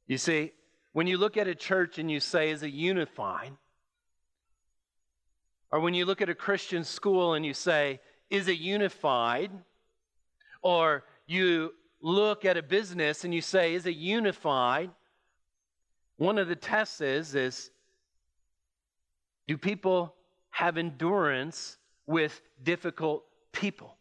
You 0.07 0.17
see, 0.17 0.51
when 0.91 1.07
you 1.07 1.17
look 1.17 1.38
at 1.38 1.47
a 1.47 1.55
church 1.55 1.97
and 1.97 2.11
you 2.11 2.19
say, 2.19 2.49
is 2.49 2.63
it 2.63 2.73
unified? 2.73 3.53
Or 5.71 5.79
when 5.79 5.93
you 5.93 6.05
look 6.05 6.21
at 6.21 6.27
a 6.27 6.36
Christian 6.36 6.84
school 6.84 7.34
and 7.34 7.45
you 7.45 7.53
say, 7.53 8.01
is 8.29 8.49
it 8.49 8.59
unified? 8.59 9.51
Or 10.62 11.03
you 11.26 11.74
look 12.01 12.45
at 12.45 12.57
a 12.57 12.64
business 12.64 13.24
and 13.24 13.34
you 13.34 13.41
say, 13.41 13.74
is 13.74 13.86
it 13.86 13.95
unified? 13.95 14.91
One 16.18 16.38
of 16.38 16.47
the 16.47 16.55
tests 16.55 17.01
is, 17.01 17.36
is 17.36 17.72
do 19.47 19.57
people 19.57 20.14
have 20.51 20.78
endurance 20.78 21.78
with 22.05 22.41
difficult 22.62 23.24
people? 23.51 23.97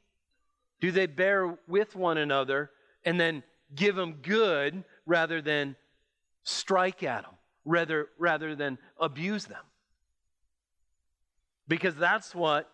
Do 0.81 0.91
they 0.91 1.07
bear 1.07 1.59
with 1.69 1.95
one 1.95 2.19
another 2.19 2.71
and 3.05 3.21
then 3.21 3.43
give 3.75 3.97
them 3.97 4.19
good 4.23 4.85
rather 5.07 5.41
than 5.41 5.77
strike 6.43 7.03
at 7.03 7.23
them, 7.23 7.35
rather, 7.65 8.09
rather 8.19 8.55
than 8.55 8.79
abuse 8.99 9.47
them? 9.47 9.65
Because 11.69 11.95
that's 11.95 12.35
what 12.35 12.71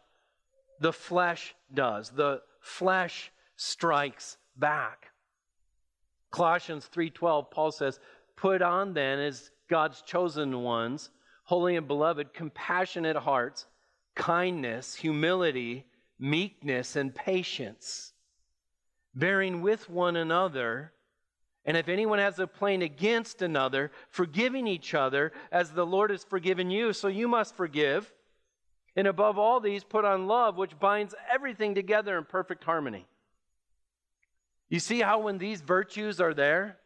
the 0.80 0.92
flesh 0.92 1.54
does. 1.72 2.10
The 2.10 2.42
flesh 2.60 3.30
strikes 3.56 4.36
back. 4.56 5.10
Colossians 6.30 6.86
3:12 6.88 7.50
Paul 7.50 7.72
says, 7.72 7.98
"Put 8.36 8.62
on 8.62 8.92
then 8.92 9.18
as 9.18 9.50
God's 9.68 10.02
chosen 10.02 10.62
ones, 10.62 11.10
holy 11.44 11.76
and 11.76 11.88
beloved, 11.88 12.34
compassionate 12.34 13.16
hearts, 13.16 13.66
kindness, 14.14 14.96
humility, 14.96 15.86
meekness 16.18 16.96
and 16.96 17.14
patience, 17.14 18.12
bearing 19.14 19.62
with 19.62 19.88
one 19.88 20.16
another, 20.16 20.92
and 21.64 21.76
if 21.76 21.88
anyone 21.88 22.18
has 22.18 22.38
a 22.38 22.46
plaint 22.46 22.82
against 22.82 23.42
another, 23.42 23.90
forgiving 24.08 24.66
each 24.66 24.94
other 24.94 25.32
as 25.50 25.72
the 25.72 25.86
Lord 25.86 26.10
has 26.10 26.24
forgiven 26.24 26.70
you, 26.70 26.92
so 26.92 27.08
you 27.08 27.28
must 27.28 27.54
forgive." 27.54 28.12
And 28.94 29.06
above 29.06 29.38
all 29.38 29.60
these, 29.60 29.84
put 29.84 30.04
on 30.04 30.26
love, 30.26 30.56
which 30.56 30.78
binds 30.78 31.14
everything 31.28 31.74
together 31.74 32.16
in 32.16 32.24
perfect 32.24 32.64
harmony. 32.64 33.06
You 34.68 34.80
see 34.80 35.00
how 35.00 35.20
when 35.20 35.38
these 35.38 35.60
virtues 35.60 36.20
are 36.20 36.34
there 36.34 36.78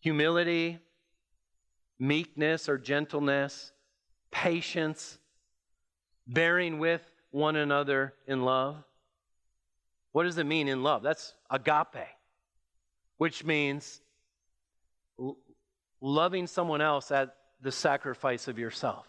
humility, 0.00 0.78
meekness 1.98 2.68
or 2.68 2.78
gentleness, 2.78 3.72
patience, 4.30 5.18
bearing 6.26 6.78
with 6.78 7.02
one 7.30 7.56
another 7.56 8.14
in 8.26 8.42
love. 8.42 8.82
What 10.12 10.24
does 10.24 10.38
it 10.38 10.46
mean 10.46 10.68
in 10.68 10.82
love? 10.82 11.02
That's 11.02 11.34
agape, 11.50 12.08
which 13.18 13.44
means 13.44 14.00
loving 16.00 16.46
someone 16.46 16.80
else 16.80 17.10
at 17.10 17.36
the 17.60 17.70
sacrifice 17.70 18.48
of 18.48 18.58
yourself. 18.58 19.06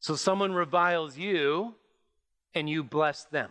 So 0.00 0.14
someone 0.14 0.52
reviles 0.52 1.16
you 1.16 1.74
and 2.54 2.68
you 2.68 2.84
bless 2.84 3.24
them. 3.24 3.50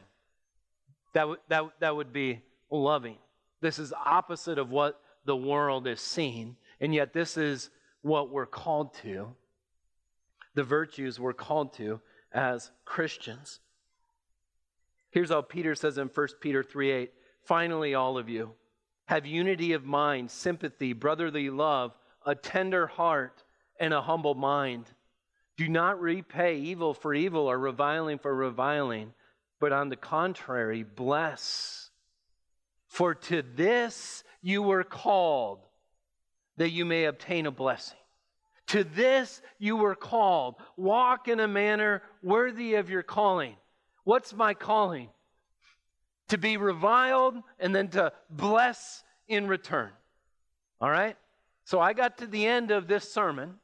That, 1.14 1.22
w- 1.22 1.40
that, 1.50 1.64
that 1.80 1.96
would 1.96 2.14
be 2.14 2.42
loving. 2.70 3.18
This 3.62 3.80
is 3.80 3.94
opposite 3.94 4.58
of 4.58 4.70
what 4.70 5.00
the 5.26 5.36
world 5.36 5.88
is 5.88 6.02
seeing, 6.02 6.56
and 6.80 6.94
yet 6.94 7.14
this 7.14 7.38
is 7.38 7.70
what 8.02 8.30
we're 8.30 8.46
called 8.46 8.94
to. 9.04 9.36
The 10.56 10.64
virtues 10.64 11.20
we're 11.20 11.34
called 11.34 11.74
to 11.74 12.02
as 12.32 12.72
Christians. 12.86 13.60
Here's 15.12 15.30
how 15.30 15.42
Peter 15.42 15.76
says 15.76 15.98
in 15.98 16.08
1 16.08 16.28
Peter 16.42 16.64
3 16.64 16.92
8 16.92 17.14
Finally, 17.44 17.96
all 17.96 18.18
of 18.18 18.28
you, 18.28 18.52
have 19.06 19.26
unity 19.26 19.74
of 19.74 19.86
mind, 19.86 20.30
sympathy, 20.30 20.92
brotherly 20.94 21.50
love, 21.50 21.94
a 22.26 22.36
tender 22.36 22.88
heart, 22.88 23.44
and 23.80 23.94
a 23.94 24.02
humble 24.02 24.36
mind. 24.36 24.86
Do 25.56 25.70
not 25.70 26.00
repay 26.00 26.58
evil 26.58 26.94
for 26.94 27.14
evil 27.14 27.50
or 27.50 27.58
reviling 27.58 28.20
for 28.20 28.36
reviling, 28.36 29.14
but 29.60 29.72
on 29.72 29.90
the 29.90 29.96
contrary, 29.96 30.84
bless. 30.84 31.87
For 32.88 33.14
to 33.16 33.42
this 33.42 34.24
you 34.42 34.62
were 34.62 34.84
called, 34.84 35.60
that 36.58 36.70
you 36.70 36.86
may 36.86 37.06
obtain 37.06 37.46
a 37.46 37.52
blessing. 37.52 37.98
To 38.68 38.84
this 38.84 39.42
you 39.60 39.76
were 39.76 39.96
called. 39.96 40.56
Walk 40.76 41.28
in 41.28 41.40
a 41.40 41.48
manner 41.48 42.02
worthy 42.22 42.76
of 42.76 42.90
your 42.90 43.04
calling. 43.04 43.56
What's 44.04 44.34
my 44.34 44.54
calling? 44.54 45.10
To 46.30 46.38
be 46.38 46.58
reviled 46.58 47.36
and 47.60 47.74
then 47.74 47.90
to 47.90 48.12
bless 48.30 49.04
in 49.28 49.48
return. 49.48 49.92
All 50.82 50.90
right? 50.90 51.16
So 51.64 51.80
I 51.80 51.94
got 51.94 52.18
to 52.20 52.28
the 52.28 52.46
end 52.46 52.72
of 52.72 52.88
this 52.88 53.12
sermon 53.12 53.56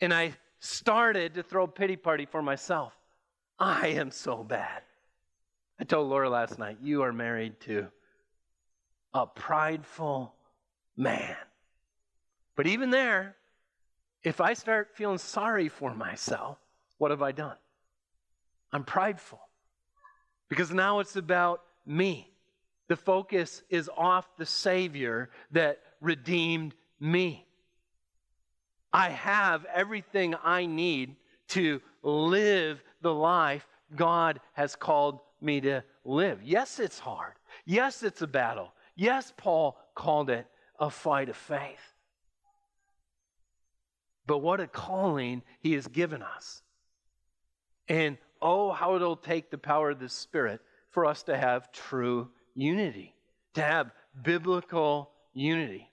and 0.00 0.12
I 0.12 0.34
started 0.60 1.34
to 1.34 1.42
throw 1.42 1.64
a 1.64 1.68
pity 1.68 1.96
party 1.96 2.26
for 2.26 2.42
myself. 2.42 2.92
I 3.58 3.88
am 3.88 4.10
so 4.10 4.44
bad. 4.44 4.82
I 5.80 5.84
told 5.84 6.08
Laura 6.08 6.28
last 6.28 6.58
night, 6.58 6.78
you 6.82 7.02
are 7.02 7.12
married 7.12 7.60
to 7.60 7.88
a 9.14 9.26
prideful 9.26 10.34
man. 10.96 11.36
But 12.56 12.66
even 12.66 12.90
there, 12.90 13.36
if 14.24 14.40
I 14.40 14.54
start 14.54 14.90
feeling 14.94 15.18
sorry 15.18 15.68
for 15.68 15.94
myself, 15.94 16.58
what 16.98 17.12
have 17.12 17.22
I 17.22 17.32
done? 17.32 17.56
I'm 18.72 18.84
prideful. 18.84 19.40
Because 20.48 20.72
now 20.72 20.98
it's 20.98 21.16
about 21.16 21.62
me. 21.86 22.30
The 22.88 22.96
focus 22.96 23.62
is 23.70 23.88
off 23.96 24.26
the 24.36 24.46
Savior 24.46 25.30
that 25.52 25.78
redeemed 26.00 26.74
me. 26.98 27.46
I 28.92 29.10
have 29.10 29.64
everything 29.66 30.34
I 30.42 30.66
need 30.66 31.16
to 31.48 31.80
live 32.02 32.82
the 33.00 33.14
life 33.14 33.66
God 33.94 34.40
has 34.54 34.74
called 34.74 35.20
me 35.42 35.60
to 35.62 35.82
live. 36.04 36.42
Yes, 36.42 36.78
it's 36.78 36.98
hard. 36.98 37.34
Yes, 37.64 38.02
it's 38.02 38.22
a 38.22 38.26
battle. 38.26 38.72
Yes, 38.96 39.32
Paul 39.36 39.78
called 39.94 40.30
it 40.30 40.46
a 40.78 40.90
fight 40.90 41.28
of 41.28 41.36
faith. 41.36 41.94
But 44.26 44.38
what 44.38 44.60
a 44.60 44.66
calling 44.66 45.42
he 45.60 45.72
has 45.72 45.86
given 45.88 46.22
us. 46.22 46.62
And 47.88 48.18
oh, 48.42 48.72
how 48.72 48.94
it'll 48.96 49.16
take 49.16 49.50
the 49.50 49.58
power 49.58 49.90
of 49.90 49.98
the 49.98 50.08
Spirit 50.08 50.60
for 50.90 51.06
us 51.06 51.22
to 51.24 51.36
have 51.36 51.72
true 51.72 52.28
unity, 52.54 53.14
to 53.54 53.62
have 53.62 53.90
biblical 54.22 55.10
unity. 55.32 55.90